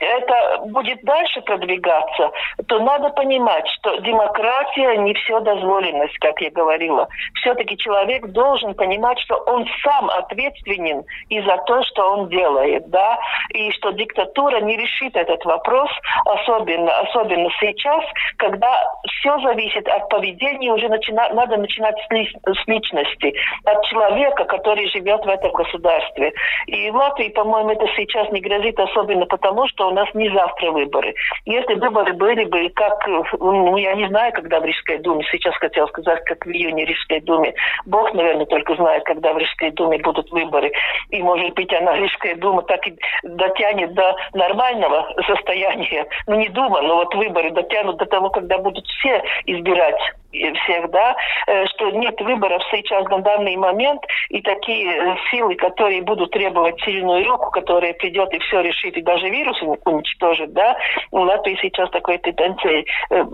это 0.00 0.62
будет 0.66 1.02
дальше 1.02 1.42
продвигаться, 1.42 2.30
то 2.66 2.78
надо 2.80 3.10
понимать, 3.10 3.68
что 3.68 3.96
демократия 3.98 4.96
не 4.96 5.14
все 5.14 5.40
дозволенность, 5.40 6.18
как 6.18 6.40
я 6.40 6.50
говорила. 6.50 7.08
Все-таки 7.34 7.76
человек 7.76 8.26
должен 8.28 8.74
понимать, 8.74 9.18
что 9.20 9.36
он 9.36 9.66
сам 9.84 10.08
ответственен 10.10 11.04
и 11.28 11.40
за 11.42 11.58
то, 11.66 11.82
что 11.84 12.12
он 12.12 12.28
делает, 12.28 12.88
да, 12.88 13.18
и 13.50 13.70
что 13.72 13.90
диктатура 13.90 14.60
не 14.60 14.76
решит 14.76 15.14
этот 15.16 15.44
вопрос, 15.44 15.90
особенно, 16.24 16.98
особенно 17.00 17.50
сейчас, 17.60 18.02
когда 18.38 18.84
все 19.06 19.38
зависит 19.40 19.86
от 19.86 20.08
поведения, 20.08 20.72
уже 20.72 20.88
начина, 20.88 21.28
надо 21.34 21.58
начинать 21.58 21.96
с, 22.06 22.10
ли, 22.12 22.26
с 22.26 22.66
личности, 22.66 23.34
от 23.64 23.84
человека, 23.84 24.44
который 24.44 24.88
живет 24.88 25.24
в 25.24 25.28
этом 25.28 25.52
государстве. 25.52 26.32
И 26.66 26.90
Латвии, 26.90 27.28
по-моему, 27.28 27.70
это 27.70 27.86
сейчас 27.96 28.30
не 28.30 28.40
грозит, 28.40 28.78
особенно 28.80 29.26
потому, 29.26 29.68
что 29.68 29.89
у 29.90 29.94
нас 29.94 30.08
не 30.14 30.30
завтра 30.30 30.70
выборы. 30.70 31.14
Если 31.44 31.74
выборы 31.74 32.12
были 32.14 32.44
бы, 32.44 32.68
как, 32.70 33.06
ну, 33.06 33.76
я 33.76 33.94
не 33.94 34.06
знаю, 34.08 34.32
когда 34.32 34.60
в 34.60 34.64
Рижской 34.64 34.98
думе, 34.98 35.24
сейчас 35.30 35.54
хотел 35.56 35.88
сказать, 35.88 36.24
как 36.24 36.46
в 36.46 36.50
июне 36.50 36.84
Рижской 36.84 37.20
думе, 37.20 37.54
Бог, 37.86 38.14
наверное, 38.14 38.46
только 38.46 38.76
знает, 38.76 39.04
когда 39.04 39.32
в 39.32 39.38
Рижской 39.38 39.70
думе 39.72 39.98
будут 39.98 40.30
выборы. 40.30 40.72
И, 41.10 41.22
может 41.22 41.54
быть, 41.54 41.72
она, 41.74 41.96
Рижская 41.96 42.36
дума, 42.36 42.62
так 42.62 42.86
и 42.86 42.94
дотянет 43.24 43.92
до 43.94 44.16
нормального 44.32 45.12
состояния. 45.26 46.06
Ну, 46.26 46.36
не 46.36 46.48
дума, 46.48 46.82
но 46.82 46.96
вот 46.96 47.14
выборы 47.14 47.50
дотянут 47.50 47.96
до 47.96 48.06
того, 48.06 48.30
когда 48.30 48.58
будут 48.58 48.86
все 48.86 49.22
избирать 49.46 50.00
всех, 50.32 50.90
да, 50.90 51.16
э, 51.46 51.66
что 51.66 51.90
нет 51.90 52.20
выборов 52.20 52.62
сейчас 52.70 53.04
на 53.08 53.18
данный 53.18 53.56
момент, 53.56 54.00
и 54.28 54.40
такие 54.40 54.96
э, 54.96 55.16
силы, 55.30 55.56
которые 55.56 56.02
будут 56.02 56.30
требовать 56.30 56.80
сильную 56.82 57.24
руку, 57.26 57.50
которая 57.50 57.94
придет 57.94 58.32
и 58.32 58.38
все 58.38 58.60
решит, 58.60 58.96
и 58.96 59.02
даже 59.02 59.28
вирус 59.28 59.60
уничтожит, 59.84 60.52
да, 60.52 60.76
у 61.10 61.20
Латвии 61.20 61.58
сейчас 61.60 61.90
такой 61.90 62.18
тенденции, 62.18 62.84
э, 63.10 63.24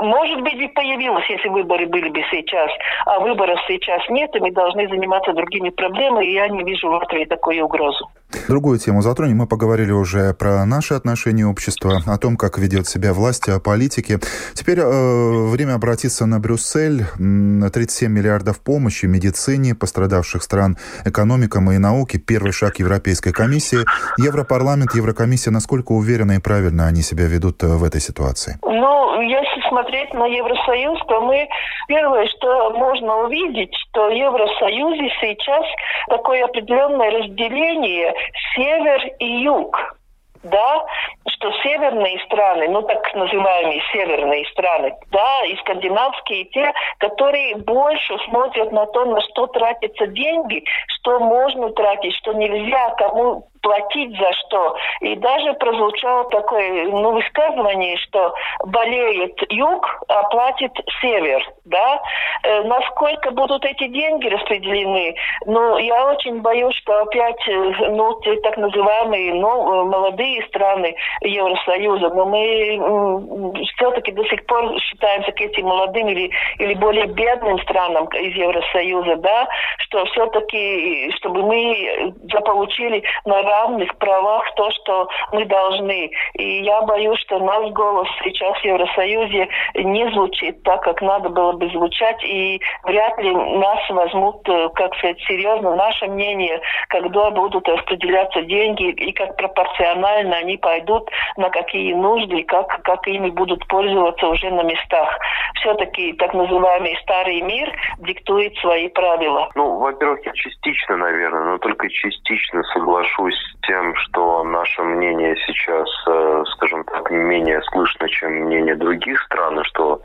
может 0.00 0.40
быть, 0.42 0.56
бы 0.58 0.68
появилась, 0.68 1.28
если 1.28 1.48
выборы 1.48 1.86
были 1.86 2.08
бы 2.08 2.22
сейчас, 2.30 2.70
а 3.06 3.20
выборов 3.20 3.60
сейчас 3.68 4.02
нет, 4.08 4.34
и 4.34 4.40
мы 4.40 4.50
должны 4.52 4.88
заниматься 4.88 5.32
другими 5.32 5.70
проблемами, 5.70 6.26
и 6.26 6.34
я 6.34 6.48
не 6.48 6.62
вижу 6.62 6.88
в 6.88 6.92
Латвии 6.92 7.24
такую 7.24 7.64
угрозу. 7.64 8.08
Другую 8.48 8.78
тему 8.78 9.02
затронем. 9.02 9.38
Мы 9.38 9.46
поговорили 9.46 9.92
уже 9.92 10.34
про 10.34 10.64
наши 10.64 10.94
отношения 10.94 11.46
общества, 11.46 12.02
о 12.06 12.18
том, 12.18 12.36
как 12.36 12.58
ведет 12.58 12.86
себя 12.88 13.12
власть, 13.12 13.48
о 13.48 13.60
политике. 13.60 14.18
Теперь 14.54 14.80
э, 14.80 15.46
время 15.48 15.74
обратиться 15.74 16.26
на 16.26 16.40
Брюссель. 16.40 17.04
37 17.16 18.10
миллиардов 18.10 18.60
помощи 18.60 19.06
медицине 19.06 19.74
пострадавших 19.74 20.42
стран, 20.42 20.76
экономикам 21.04 21.70
и 21.72 21.78
науке. 21.78 22.18
Первый 22.18 22.52
шаг 22.52 22.78
Европейской 22.78 23.32
комиссии. 23.32 23.84
Европарламент, 24.18 24.94
Еврокомиссия, 24.94 25.52
насколько 25.52 25.92
уверенно 25.92 26.32
и 26.32 26.38
правильно 26.38 26.86
они 26.86 27.02
себя 27.02 27.26
ведут 27.26 27.62
э, 27.62 27.66
в 27.66 27.84
этой 27.84 28.00
ситуации? 28.00 28.58
Ну, 28.62 29.20
если 29.22 29.59
смотреть 29.80 30.12
на 30.14 30.26
Евросоюз, 30.26 31.00
то 31.06 31.20
мы 31.20 31.48
первое, 31.88 32.26
что 32.26 32.70
можно 32.70 33.24
увидеть, 33.24 33.74
что 33.76 34.08
в 34.08 34.12
Евросоюзе 34.12 35.10
сейчас 35.20 35.64
такое 36.08 36.44
определенное 36.44 37.10
разделение 37.10 38.14
север 38.54 39.06
и 39.18 39.42
юг 39.42 39.96
да, 40.42 40.86
что 41.28 41.52
северные 41.62 42.18
страны, 42.20 42.68
ну 42.68 42.82
так 42.82 43.14
называемые 43.14 43.82
северные 43.92 44.46
страны, 44.46 44.94
да, 45.10 45.44
и 45.44 45.56
скандинавские, 45.56 46.44
те, 46.46 46.72
которые 46.98 47.56
больше 47.56 48.18
смотрят 48.26 48.72
на 48.72 48.86
то, 48.86 49.04
на 49.04 49.20
что 49.20 49.48
тратятся 49.48 50.06
деньги, 50.06 50.64
что 50.88 51.20
можно 51.20 51.70
тратить, 51.72 52.14
что 52.16 52.32
нельзя, 52.32 52.88
кому 52.96 53.49
платить 53.62 54.16
за 54.18 54.32
что. 54.32 54.76
И 55.00 55.16
даже 55.16 55.52
прозвучало 55.54 56.24
такое 56.30 56.88
ну, 56.88 57.12
высказывание, 57.12 57.96
что 57.98 58.34
болеет 58.66 59.40
юг, 59.50 59.86
а 60.08 60.22
платит 60.24 60.72
север. 61.00 61.46
Да? 61.64 62.00
Э, 62.42 62.62
насколько 62.62 63.30
будут 63.30 63.64
эти 63.64 63.86
деньги 63.88 64.28
распределены? 64.28 65.14
Ну, 65.46 65.78
я 65.78 66.06
очень 66.08 66.40
боюсь, 66.40 66.74
что 66.76 67.02
опять 67.02 67.48
э, 67.48 67.72
ну, 67.90 68.20
те 68.22 68.36
так 68.40 68.56
называемые 68.56 69.34
ну, 69.34 69.84
молодые 69.86 70.46
страны 70.46 70.94
Евросоюза, 71.20 72.10
но 72.10 72.26
мы 72.26 73.64
все-таки 73.76 74.12
до 74.12 74.24
сих 74.24 74.44
пор 74.46 74.78
считаемся 74.80 75.32
к 75.32 75.40
этим 75.40 75.66
молодым 75.66 76.08
или, 76.08 76.30
или 76.58 76.74
более 76.74 77.06
бедным 77.06 77.58
странам 77.60 78.06
из 78.08 78.34
Евросоюза, 78.34 79.16
да, 79.16 79.48
что 79.78 80.04
все-таки 80.06 81.10
чтобы 81.16 81.42
мы 81.42 82.14
заполучили 82.32 83.02
на 83.24 83.42
равных 83.50 83.96
правах 83.98 84.44
то, 84.54 84.70
что 84.70 85.08
мы 85.32 85.44
должны. 85.44 86.10
И 86.34 86.62
я 86.62 86.82
боюсь, 86.82 87.18
что 87.20 87.38
наш 87.38 87.70
голос 87.72 88.08
сейчас 88.24 88.56
в 88.58 88.64
Евросоюзе 88.64 89.48
не 89.74 90.10
звучит 90.12 90.62
так, 90.62 90.82
как 90.82 91.02
надо 91.02 91.28
было 91.28 91.52
бы 91.52 91.68
звучать, 91.70 92.22
и 92.24 92.60
вряд 92.84 93.18
ли 93.18 93.34
нас 93.34 93.78
возьмут, 93.90 94.48
э, 94.48 94.68
как 94.74 94.94
сказать, 94.96 95.20
серьезно 95.26 95.74
наше 95.76 96.06
мнение, 96.06 96.60
когда 96.88 97.30
будут 97.30 97.68
распределяться 97.68 98.42
деньги 98.42 98.90
и 98.90 99.12
как 99.12 99.36
пропорционально 99.36 100.36
они 100.36 100.56
пойдут, 100.56 101.10
на 101.36 101.50
какие 101.50 101.94
нужды, 101.94 102.42
как, 102.44 102.82
как 102.82 103.06
ими 103.06 103.30
будут 103.30 103.66
пользоваться 103.68 104.26
уже 104.28 104.50
на 104.50 104.62
местах. 104.62 105.18
Все-таки 105.60 106.12
так 106.14 106.34
называемый 106.34 106.96
старый 107.02 107.40
мир 107.40 107.72
диктует 107.98 108.56
свои 108.58 108.88
правила. 108.88 109.50
Ну, 109.54 109.78
во-первых, 109.78 110.24
я 110.24 110.32
частично, 110.32 110.96
наверное, 110.96 111.44
но 111.52 111.58
только 111.58 111.88
частично 111.88 112.62
соглашусь 112.74 113.39
с 113.40 113.66
тем, 113.66 113.94
что 113.96 114.44
наше 114.44 114.82
мнение 114.82 115.36
сейчас, 115.46 115.88
э, 116.06 116.44
скажем 116.54 116.84
так, 116.84 117.10
не 117.10 117.18
менее 117.18 117.62
слышно, 117.72 118.08
чем 118.08 118.32
мнение 118.32 118.76
других 118.76 119.20
стран, 119.22 119.60
и 119.60 119.64
что 119.64 120.00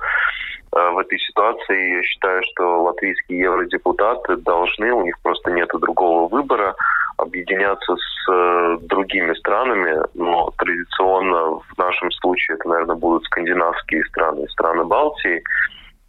э, 0.75 0.89
в 0.91 0.97
этой 0.97 1.19
ситуации 1.19 1.97
я 1.97 2.03
считаю, 2.03 2.41
что 2.51 2.83
латвийские 2.83 3.39
евродепутаты 3.39 4.37
должны, 4.37 4.91
у 4.91 5.03
них 5.03 5.15
просто 5.21 5.51
нет 5.51 5.69
другого 5.73 6.27
выбора, 6.27 6.75
объединяться 7.17 7.95
с 7.95 8.31
э, 8.31 8.77
другими 8.81 9.33
странами, 9.35 9.97
но 10.13 10.51
традиционно 10.57 11.59
в 11.59 11.77
нашем 11.77 12.11
случае 12.11 12.57
это, 12.57 12.67
наверное, 12.67 12.95
будут 12.95 13.23
скандинавские 13.25 14.03
страны, 14.05 14.47
страны 14.49 14.83
Балтии, 14.83 15.43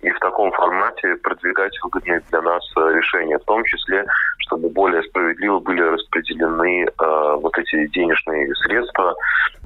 и 0.01 0.11
в 0.11 0.19
таком 0.21 0.53
формате 0.53 1.17
продвигать 1.17 1.73
выгодные 1.83 2.21
для 2.31 2.43
нас 2.43 2.63
э, 2.77 2.93
решения, 2.95 3.39
в 3.39 3.45
том 3.45 3.65
числе, 3.65 4.05
чтобы 4.39 4.69
более 4.69 5.03
справедливо 5.05 5.59
были 5.59 5.81
распределены 5.81 6.85
э, 6.85 7.37
вот 7.41 7.57
эти 7.59 7.87
денежные 7.89 8.55
средства, 8.57 9.15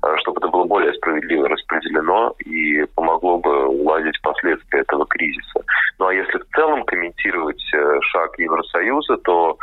э, 0.03 0.17
чтобы 0.19 0.39
это 0.39 0.49
было 0.49 0.65
более 0.65 0.95
справедливо 0.95 1.49
распределено 1.49 2.35
и 2.47 2.85
помогло 2.95 3.39
бы 3.39 3.67
уладить 3.69 4.21
последствия 4.23 4.81
этого 4.81 5.05
кризиса. 5.07 5.65
Ну 5.99 6.07
а 6.07 6.15
если 6.15 6.39
в 6.39 6.47
целом 6.55 6.85
комментировать 6.85 7.63
э, 7.75 7.99
шаг 8.03 8.39
Евросоюза, 8.39 9.17
то 9.19 9.59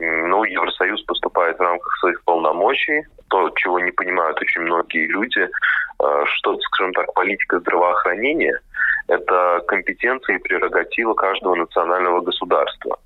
ну, 0.00 0.44
Евросоюз 0.44 1.02
поступает 1.02 1.58
в 1.58 1.62
рамках 1.62 1.92
своих 1.98 2.22
полномочий, 2.22 3.02
то, 3.30 3.50
чего 3.56 3.80
не 3.80 3.90
понимают 3.90 4.40
очень 4.40 4.60
многие 4.62 5.06
люди, 5.06 5.40
э, 5.40 6.24
что, 6.26 6.56
скажем 6.58 6.92
так, 6.92 7.12
политика 7.14 7.60
здравоохранения– 7.60 8.60
это 9.08 9.60
компетенция 9.66 10.36
и 10.36 10.42
прерогатива 10.42 11.14
каждого 11.14 11.54
национального 11.54 12.20
государства. 12.20 12.98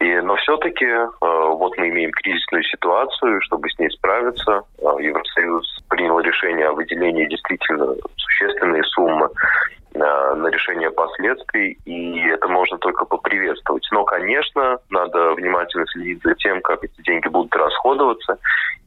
И, 0.00 0.20
но 0.20 0.34
все-таки 0.36 0.84
э, 0.84 1.06
вот 1.20 1.76
мы 1.78 1.88
имеем 1.88 2.10
кризисную 2.10 2.64
ситуацию, 2.64 3.40
чтобы 3.42 3.70
с 3.70 3.78
ней 3.78 3.88
справиться, 3.90 4.62
э, 4.78 4.84
Евросоюз 5.00 5.84
принял 5.88 6.18
решение 6.18 6.66
о 6.66 6.72
выделении 6.72 7.26
действительно 7.26 7.94
существенной 8.16 8.82
суммы 8.84 9.28
на 9.94 10.48
решение 10.48 10.90
последствий, 10.90 11.78
и 11.84 12.26
это 12.28 12.48
можно 12.48 12.78
только 12.78 13.04
поприветствовать. 13.04 13.86
Но, 13.92 14.04
конечно, 14.04 14.78
надо 14.88 15.34
внимательно 15.34 15.86
следить 15.88 16.22
за 16.22 16.34
тем, 16.34 16.62
как 16.62 16.82
эти 16.82 17.00
деньги 17.02 17.28
будут 17.28 17.54
расходоваться, 17.54 18.38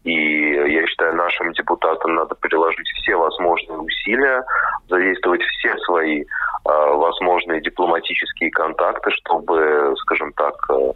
и 0.04 0.14
я 0.14 0.86
считаю, 0.88 1.16
нашим 1.16 1.52
депутатам 1.54 2.16
надо 2.16 2.36
приложить 2.36 2.88
все 2.98 3.16
возможные 3.16 3.78
усилия, 3.78 4.44
задействовать 4.90 5.42
все 5.42 5.76
свои 5.86 6.22
э, 6.22 6.26
возможные 6.66 7.62
дипломатические 7.62 8.52
контакты, 8.52 9.12
чтобы, 9.12 9.94
скажем 9.98 10.34
так, 10.34 10.56
э, 10.70 10.94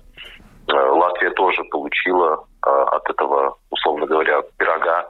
э 0.68 0.74
Латвия 0.74 1.32
тоже 1.32 1.64
получила 1.72 2.46
э, 2.66 2.70
от 2.70 3.10
этого, 3.10 3.58
условно 3.70 4.06
говоря, 4.06 4.42
пирога 4.58 5.06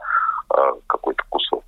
э, 0.55 0.57
какой-то 0.87 1.23
кусок. 1.29 1.63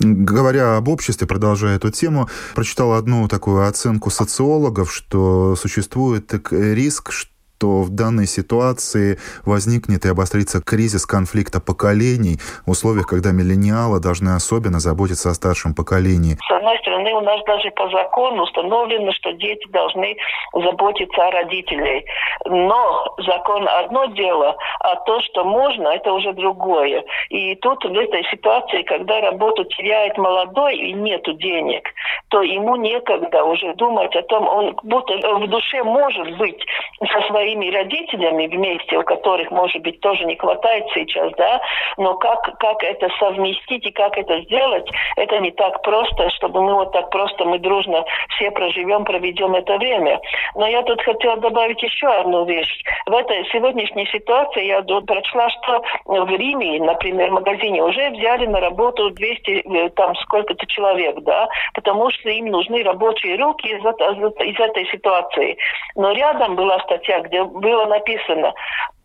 Говоря 0.00 0.76
об 0.76 0.88
обществе, 0.88 1.26
продолжая 1.26 1.76
эту 1.76 1.90
тему, 1.90 2.28
прочитал 2.54 2.92
одну 2.92 3.28
такую 3.28 3.66
оценку 3.66 4.10
социологов, 4.10 4.92
что 4.92 5.54
существует 5.54 6.32
риск, 6.52 7.12
что 7.12 7.33
что 7.64 7.80
в 7.80 7.88
данной 7.88 8.26
ситуации 8.26 9.18
возникнет 9.46 10.04
и 10.04 10.08
обострится 10.10 10.60
кризис 10.60 11.06
конфликта 11.06 11.60
поколений 11.60 12.38
в 12.66 12.70
условиях, 12.70 13.06
когда 13.06 13.32
миллениалы 13.32 14.00
должны 14.00 14.34
особенно 14.34 14.80
заботиться 14.80 15.30
о 15.30 15.34
старшем 15.34 15.74
поколении. 15.74 16.36
С 16.46 16.50
одной 16.54 16.76
стороны, 16.80 16.93
у 17.12 17.20
нас 17.20 17.42
даже 17.44 17.70
по 17.72 17.88
закону 17.88 18.44
установлено, 18.44 19.12
что 19.12 19.32
дети 19.32 19.66
должны 19.68 20.16
заботиться 20.52 21.26
о 21.26 21.30
родителей. 21.30 22.04
Но 22.46 23.14
закон 23.18 23.68
одно 23.68 24.06
дело, 24.06 24.56
а 24.80 24.96
то, 24.96 25.20
что 25.20 25.44
можно, 25.44 25.88
это 25.88 26.12
уже 26.12 26.32
другое. 26.32 27.04
И 27.30 27.54
тут 27.56 27.84
в 27.84 27.96
этой 27.96 28.24
ситуации, 28.30 28.82
когда 28.82 29.20
работу 29.20 29.64
теряет 29.64 30.16
молодой 30.18 30.76
и 30.76 30.92
нету 30.92 31.32
денег, 31.34 31.88
то 32.28 32.42
ему 32.42 32.76
некогда 32.76 33.44
уже 33.44 33.74
думать 33.74 34.14
о 34.16 34.22
том, 34.22 34.48
он 34.48 34.76
будто 34.82 35.14
в 35.14 35.46
душе 35.48 35.82
может 35.82 36.36
быть 36.36 36.64
со 37.00 37.20
своими 37.28 37.70
родителями 37.70 38.46
вместе, 38.46 38.98
у 38.98 39.02
которых, 39.02 39.50
может 39.50 39.82
быть, 39.82 40.00
тоже 40.00 40.24
не 40.24 40.36
хватает 40.36 40.84
сейчас, 40.94 41.32
да, 41.36 41.60
но 41.96 42.14
как, 42.14 42.58
как 42.58 42.82
это 42.82 43.08
совместить 43.18 43.86
и 43.86 43.90
как 43.90 44.16
это 44.16 44.40
сделать, 44.42 44.88
это 45.16 45.38
не 45.38 45.50
так 45.52 45.82
просто, 45.82 46.30
чтобы 46.30 46.62
мы 46.62 46.74
вот 46.74 46.93
так 46.94 47.10
просто, 47.10 47.44
мы 47.44 47.58
дружно 47.58 48.04
все 48.30 48.50
проживем, 48.52 49.04
проведем 49.04 49.54
это 49.54 49.76
время. 49.78 50.20
Но 50.54 50.66
я 50.66 50.82
тут 50.82 51.02
хотела 51.02 51.36
добавить 51.38 51.82
еще 51.82 52.06
одну 52.06 52.44
вещь. 52.44 52.82
В 53.06 53.12
этой 53.12 53.44
сегодняшней 53.46 54.06
ситуации 54.06 54.64
я 54.66 54.80
прочла, 54.82 55.50
что 55.50 55.82
в 56.04 56.30
Риме, 56.30 56.80
например, 56.80 57.30
в 57.30 57.34
магазине 57.34 57.82
уже 57.82 58.10
взяли 58.10 58.46
на 58.46 58.60
работу 58.60 59.10
200, 59.10 59.50
э, 59.50 59.90
там 59.90 60.14
сколько-то 60.16 60.64
человек, 60.66 61.16
да, 61.22 61.48
потому 61.74 62.10
что 62.10 62.30
им 62.30 62.46
нужны 62.46 62.84
рабочие 62.84 63.36
руки 63.36 63.66
из, 63.66 63.80
из 63.80 64.60
этой 64.60 64.86
ситуации. 64.86 65.58
Но 65.96 66.12
рядом 66.12 66.54
была 66.54 66.78
статья, 66.80 67.20
где 67.20 67.42
было 67.42 67.86
написано, 67.86 68.54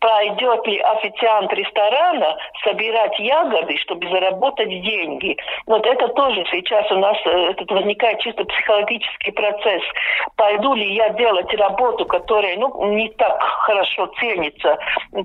пойдет 0.00 0.66
ли 0.66 0.78
официант 0.78 1.52
ресторана 1.52 2.36
собирать 2.64 3.18
ягоды, 3.18 3.76
чтобы 3.76 4.08
заработать 4.08 4.68
деньги. 4.68 5.36
Вот 5.66 5.86
это 5.86 6.08
тоже 6.08 6.44
сейчас 6.50 6.90
у 6.90 6.96
нас 6.96 7.16
э, 7.26 7.50
этот 7.50 7.70
возникает 7.70 8.18
чисто 8.20 8.44
психологический 8.44 9.30
процесс. 9.30 9.82
Пойду 10.36 10.74
ли 10.74 10.94
я 10.94 11.10
делать 11.10 11.52
работу, 11.54 12.06
которая 12.06 12.56
ну, 12.56 12.94
не 12.94 13.10
так 13.10 13.42
хорошо 13.42 14.06
ценится, 14.18 14.78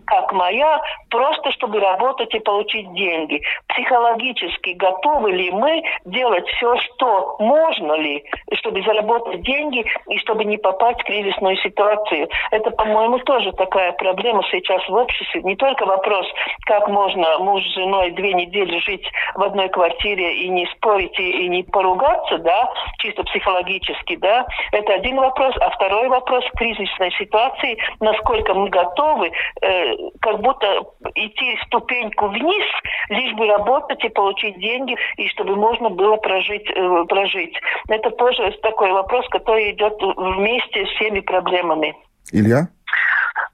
как 0.06 0.34
моя, 0.34 0.82
просто 1.10 1.52
чтобы 1.54 1.80
работать 1.80 2.34
и 2.34 2.40
получить 2.40 2.94
деньги. 2.94 3.42
Психологически 3.68 4.72
готовы 4.72 5.32
ли 5.32 5.52
мы 5.52 5.84
делать 6.04 6.48
все, 6.50 6.76
что 6.78 7.38
можно 7.40 7.94
ли, 7.94 8.24
чтобы 8.54 8.82
заработать 8.84 9.42
деньги 9.42 9.86
и 10.10 10.18
чтобы 10.18 10.44
не 10.44 10.58
попасть 10.58 11.02
в 11.02 11.06
кризисную 11.06 11.56
ситуацию. 11.58 12.28
Это, 12.52 12.72
по-моему, 12.72 13.20
тоже 13.20 13.54
такая 13.54 13.94
проблема 13.94 14.44
сейчас 14.52 14.64
сейчас 14.65 14.88
в 14.89 14.93
обществе 14.93 15.41
не 15.43 15.56
только 15.56 15.86
вопрос, 15.86 16.25
как 16.65 16.88
можно 16.88 17.39
муж 17.39 17.63
с 17.63 17.73
женой 17.75 18.12
две 18.12 18.34
недели 18.34 18.80
жить 18.80 19.06
в 19.36 19.43
одной 19.43 19.69
квартире 19.69 20.43
и 20.43 20.49
не 20.49 20.65
спорить 20.75 21.17
и, 21.19 21.45
и 21.45 21.49
не 21.49 21.63
поругаться, 21.63 22.38
да, 22.39 22.69
чисто 22.99 23.23
психологически, 23.23 24.15
да, 24.17 24.45
это 24.71 24.93
один 24.93 25.17
вопрос. 25.17 25.56
А 25.62 25.69
второй 25.71 26.10
вопрос 26.10 26.43
в 26.45 26.58
кризисной 26.58 27.12
ситуации, 27.12 27.78
насколько 27.99 28.54
мы 28.54 28.69
готовы 28.69 29.32
э, 29.62 29.95
как 30.21 30.41
будто 30.41 30.84
идти 31.15 31.58
ступеньку 31.65 32.28
вниз, 32.28 32.65
лишь 33.10 33.34
бы 33.34 33.47
работать 33.47 34.04
и 34.04 34.10
получить 34.10 34.60
деньги, 34.60 34.95
и 35.17 35.28
чтобы 35.30 35.56
можно 35.56 35.89
было 35.89 36.17
прожить. 36.17 36.69
Э, 36.75 37.06
прожить. 37.08 37.56
Это 37.88 38.10
тоже 38.12 38.51
такой 38.62 38.91
вопрос, 38.91 39.25
который 39.30 39.71
идет 39.71 39.93
вместе 40.01 40.86
с 40.86 40.89
всеми 40.95 41.19
проблемами. 41.21 41.95
Илья? 42.32 42.67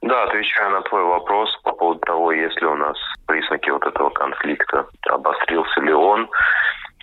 Да, 0.02 0.24
отвечая 0.24 0.68
на 0.70 0.82
твой 0.82 1.04
вопрос 1.04 1.56
по 1.62 1.72
поводу 1.72 2.00
того, 2.00 2.32
есть 2.32 2.60
ли 2.60 2.66
у 2.66 2.74
нас 2.74 2.96
признаки 3.26 3.70
вот 3.70 3.86
этого 3.86 4.10
конфликта, 4.10 4.84
обострился 5.08 5.80
ли 5.80 5.92
он. 5.92 6.28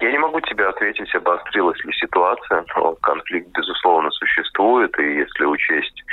Я 0.02 0.12
не 0.12 0.18
могу 0.18 0.42
тебе 0.42 0.66
ответить, 0.66 1.14
обострилась 1.16 1.82
ли 1.86 1.94
ситуация. 1.94 2.66
Но 2.76 2.96
конфликт, 2.96 3.48
безусловно, 3.52 4.12
существует. 4.12 4.98
И 5.00 5.16
если 5.16 5.46
учесть, 5.46 6.04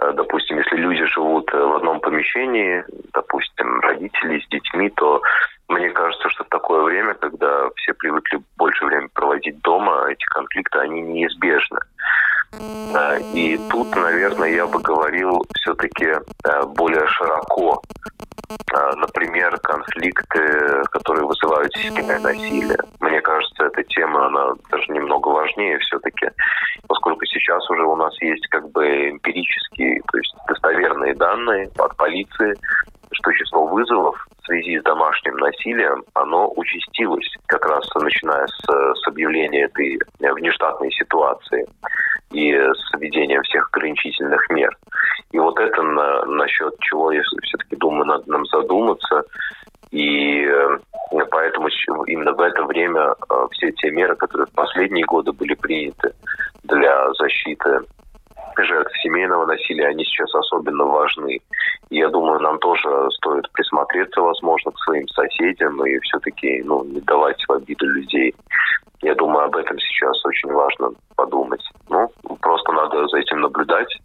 э, 0.00 0.12
допустим, 0.14 0.58
если 0.58 0.76
люди 0.76 1.04
живут 1.06 1.52
э, 1.52 1.58
в 1.58 1.76
одном 1.76 2.00
помещении, 2.00 2.84
допустим, 3.12 3.80
родители 3.80 4.40
с 4.40 4.48
детьми, 4.48 4.90
то 4.90 5.20
мне 5.68 5.90
кажется, 5.90 6.30
что 6.30 6.44
в 6.44 6.48
такое 6.48 6.82
время, 6.82 7.14
когда 7.14 7.68
все 7.76 7.94
привыкли 7.94 8.40
больше 8.56 8.84
времени 8.84 9.10
проводить 9.12 9.60
дома, 9.62 10.06
эти 10.08 10.24
конфликты, 10.26 10.78
они 10.78 11.00
неизбежны. 11.00 11.78
И 13.34 13.58
тут, 13.70 13.94
наверное, 13.94 14.50
я 14.50 14.66
бы 14.66 14.80
говорил 14.80 15.44
все-таки 15.56 16.06
э, 16.06 16.62
более 16.66 17.06
широко. 17.06 17.82
А, 18.72 18.96
например, 18.96 19.58
конфликты, 19.58 20.82
которые 20.90 21.26
вызывают 21.26 21.74
физическое 21.76 22.18
насилие. 22.18 22.78
Мне 23.00 23.20
кажется, 23.20 23.64
эта 23.64 23.82
тема, 23.84 24.26
она 24.26 24.54
даже 24.70 24.90
немного 24.90 25.28
важнее 25.28 25.78
все-таки, 25.80 26.28
поскольку 26.86 27.26
сейчас 27.26 27.68
уже 27.68 27.82
у 27.82 27.96
нас 27.96 28.14
есть 28.22 28.46
как 28.48 28.70
бы 28.70 29.10
эмпирические, 29.10 30.00
то 30.10 30.16
есть 30.16 30.34
достоверные 30.46 31.14
данные 31.14 31.70
от 31.76 31.94
полиции, 31.96 32.54
что 33.12 33.32
число 33.32 33.66
вызовов 33.66 34.26
в 34.40 34.46
связи 34.46 34.78
с 34.78 34.82
домашним 34.82 35.36
насилием, 35.36 36.02
оно 36.14 36.50
участилось 36.56 37.28
как 37.46 37.66
раз 37.66 37.86
начиная 37.96 38.46
с, 38.46 38.64
с 38.64 39.08
объявления 39.08 39.64
этой 39.64 39.98
внештатной 40.18 40.90
ситуации 40.92 41.66
и 42.30 42.52
с 42.52 42.98
введением 42.98 43.42
всех 43.42 43.68
ограничительных 43.72 44.48
мер. 44.50 44.76
И 45.32 45.38
вот 45.38 45.58
это 45.58 45.82
на, 45.82 46.24
насчет 46.26 46.74
чего 46.80 47.12
я 47.12 47.22
все-таки 47.42 47.76
думаю, 47.76 48.06
надо 48.06 48.30
нам 48.30 48.44
задуматься. 48.46 49.24
И 49.90 50.44
э, 50.44 50.78
поэтому 51.30 51.68
именно 52.06 52.32
в 52.32 52.40
это 52.40 52.64
время 52.64 53.14
э, 53.30 53.46
все 53.52 53.72
те 53.72 53.90
меры, 53.90 54.16
которые 54.16 54.46
в 54.46 54.52
последние 54.52 55.04
годы 55.04 55.32
были 55.32 55.54
приняты 55.54 56.12
для 56.62 57.12
защиты 57.14 57.80
жертв 58.64 58.92
семейного 59.02 59.46
насилия, 59.46 59.88
они 59.88 60.04
сейчас 60.04 60.34
особенно 60.34 60.84
важны. 60.84 61.40
И 61.90 61.96
я 61.96 62.08
думаю, 62.08 62.40
нам 62.40 62.58
тоже 62.58 62.88
стоит 63.12 63.50
присмотреться, 63.52 64.20
возможно, 64.20 64.72
к 64.72 64.78
своим 64.80 65.06
соседям 65.08 65.84
и 65.84 65.98
все-таки 66.00 66.62
ну, 66.64 66.84
не 66.84 67.00
давать 67.00 67.42
в 67.46 67.52
обиду 67.52 67.86
людей. 67.86 68.34
Я 69.00 69.14
думаю, 69.14 69.46
об 69.46 69.56
этом 69.56 69.78
сейчас 69.78 70.24
очень 70.24 70.52
важно 70.52 70.90
подумать. 71.16 71.62
Ну, 72.24 72.36
просто 72.36 72.72
надо 72.72 73.06
за 73.08 73.18
этим 73.18 73.40
наблюдать 73.40 73.98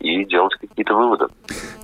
и 0.00 0.24
делать 0.24 0.54
какие-то 0.54 0.94
выводы. 0.94 1.26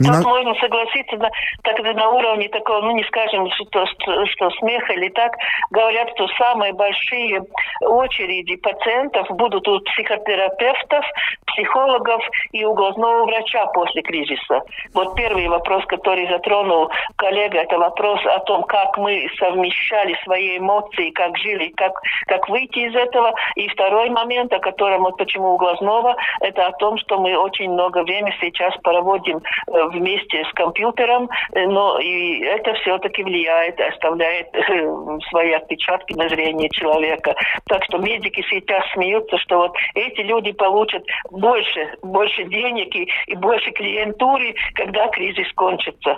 Не 0.01 0.09
Тут 0.09 0.25
на... 0.25 0.29
можно 0.29 0.55
согласиться, 0.55 1.17
да, 1.17 1.31
так 1.62 1.79
на 1.79 2.09
уровне 2.11 2.49
такого, 2.49 2.81
ну 2.81 2.93
не 2.93 3.05
скажем, 3.05 3.49
что, 3.51 3.87
что, 3.87 4.27
что 4.27 4.51
смеха 4.59 4.93
или 4.95 5.09
так, 5.11 5.33
говорят, 5.71 6.09
что 6.14 6.27
самые 6.39 6.73
большие 6.73 7.43
очереди 7.81 8.57
пациентов 8.57 9.29
будут 9.31 9.69
у 9.69 9.81
психотерапевтов, 9.81 11.05
психологов 11.47 12.23
и 12.53 12.64
у 12.64 12.75
глазного 12.75 13.25
врача 13.25 13.67
после 13.67 14.03
кризиса. 14.03 14.62
Вот 14.95 15.14
первый 15.14 15.49
вопрос, 15.49 15.85
который 15.87 16.29
затронул 16.29 16.91
коллега, 17.17 17.61
это 17.61 17.79
вопрос 17.79 18.21
о 18.27 18.39
том, 18.41 18.64
как 18.64 18.97
мы 18.99 19.29
совмещали 19.39 20.17
свои 20.25 20.59
эмоции, 20.59 21.11
как 21.11 21.37
жили, 21.39 21.69
как, 21.77 21.93
как 22.27 22.49
выйти 22.49 22.81
из 22.81 22.95
этого. 22.95 23.35
И 23.57 23.69
второй 23.69 24.11
момент, 24.11 24.53
о 24.53 24.59
котором 24.59 25.03
вот 25.03 25.17
почему 25.17 25.55
у 25.55 25.57
глазного, 25.57 26.17
это 26.41 26.67
о 26.67 26.73
том, 26.73 26.99
что 26.99 27.19
мы 27.19 27.37
очень 27.37 27.71
много 27.71 28.05
время 28.07 28.32
сейчас 28.40 28.74
проводим 28.82 29.38
э, 29.38 29.88
вместе 29.92 30.44
с 30.44 30.52
компьютером, 30.54 31.28
э, 31.52 31.66
но 31.66 31.98
и 31.98 32.40
это 32.40 32.72
все-таки 32.80 33.22
влияет, 33.22 33.78
оставляет 33.80 34.48
э, 34.54 35.18
свои 35.30 35.52
отпечатки 35.52 36.14
на 36.14 36.28
зрение 36.28 36.70
человека. 36.70 37.34
Так 37.66 37.84
что 37.84 37.98
медики 37.98 38.44
сейчас 38.48 38.82
смеются, 38.94 39.36
что 39.38 39.59
вот 39.59 39.72
эти 39.94 40.20
люди 40.20 40.52
получат 40.52 41.02
больше, 41.30 41.80
больше 42.02 42.44
денег 42.44 42.94
и, 42.94 43.09
и 43.26 43.34
больше 43.34 43.70
клиентуры, 43.72 44.54
когда 44.74 45.09
кризис 45.09 45.52
кончится. 45.54 46.16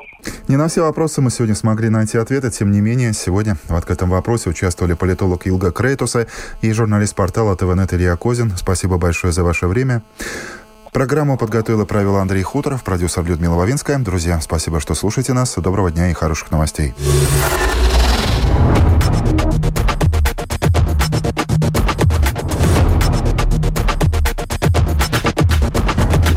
Не 0.48 0.56
на 0.56 0.68
все 0.68 0.82
вопросы 0.82 1.20
мы 1.20 1.30
сегодня 1.30 1.54
смогли 1.54 1.88
найти 1.88 2.18
ответы. 2.18 2.50
Тем 2.50 2.70
не 2.70 2.80
менее, 2.80 3.12
сегодня 3.12 3.54
в 3.68 3.74
открытом 3.74 4.10
вопросе 4.10 4.50
участвовали 4.50 4.94
политолог 4.94 5.46
Илга 5.46 5.72
Крейтуса 5.72 6.26
и 6.62 6.72
журналист 6.72 7.16
портала 7.16 7.56
ТВНет 7.56 7.92
Илья 7.92 8.16
Козин. 8.16 8.50
Спасибо 8.56 8.98
большое 8.98 9.32
за 9.32 9.44
ваше 9.44 9.66
время. 9.66 10.02
Программу 10.92 11.36
подготовила 11.36 11.84
правила 11.84 12.20
Андрей 12.20 12.42
Хуторов, 12.42 12.82
продюсер 12.82 13.24
Людмила 13.24 13.54
Вавинская. 13.54 13.98
Друзья, 13.98 14.40
спасибо, 14.40 14.80
что 14.80 14.94
слушаете 14.94 15.32
нас. 15.32 15.54
Доброго 15.56 15.90
дня 15.90 16.10
и 16.10 16.14
хороших 16.14 16.50
новостей. 16.50 16.94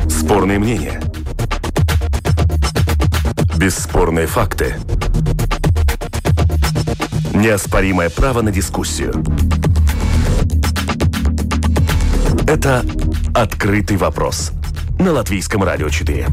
Спорные 0.10 0.60
мнения. 0.60 1.02
Бесспорные 3.58 4.28
факты. 4.28 4.76
Неоспоримое 7.34 8.10
право 8.10 8.42
на 8.42 8.52
дискуссию. 8.52 9.24
Это 12.48 12.84
«Открытый 13.34 13.96
вопрос» 13.98 14.52
на 15.00 15.14
Латвийском 15.14 15.64
радио 15.64 15.90
4. 15.90 16.28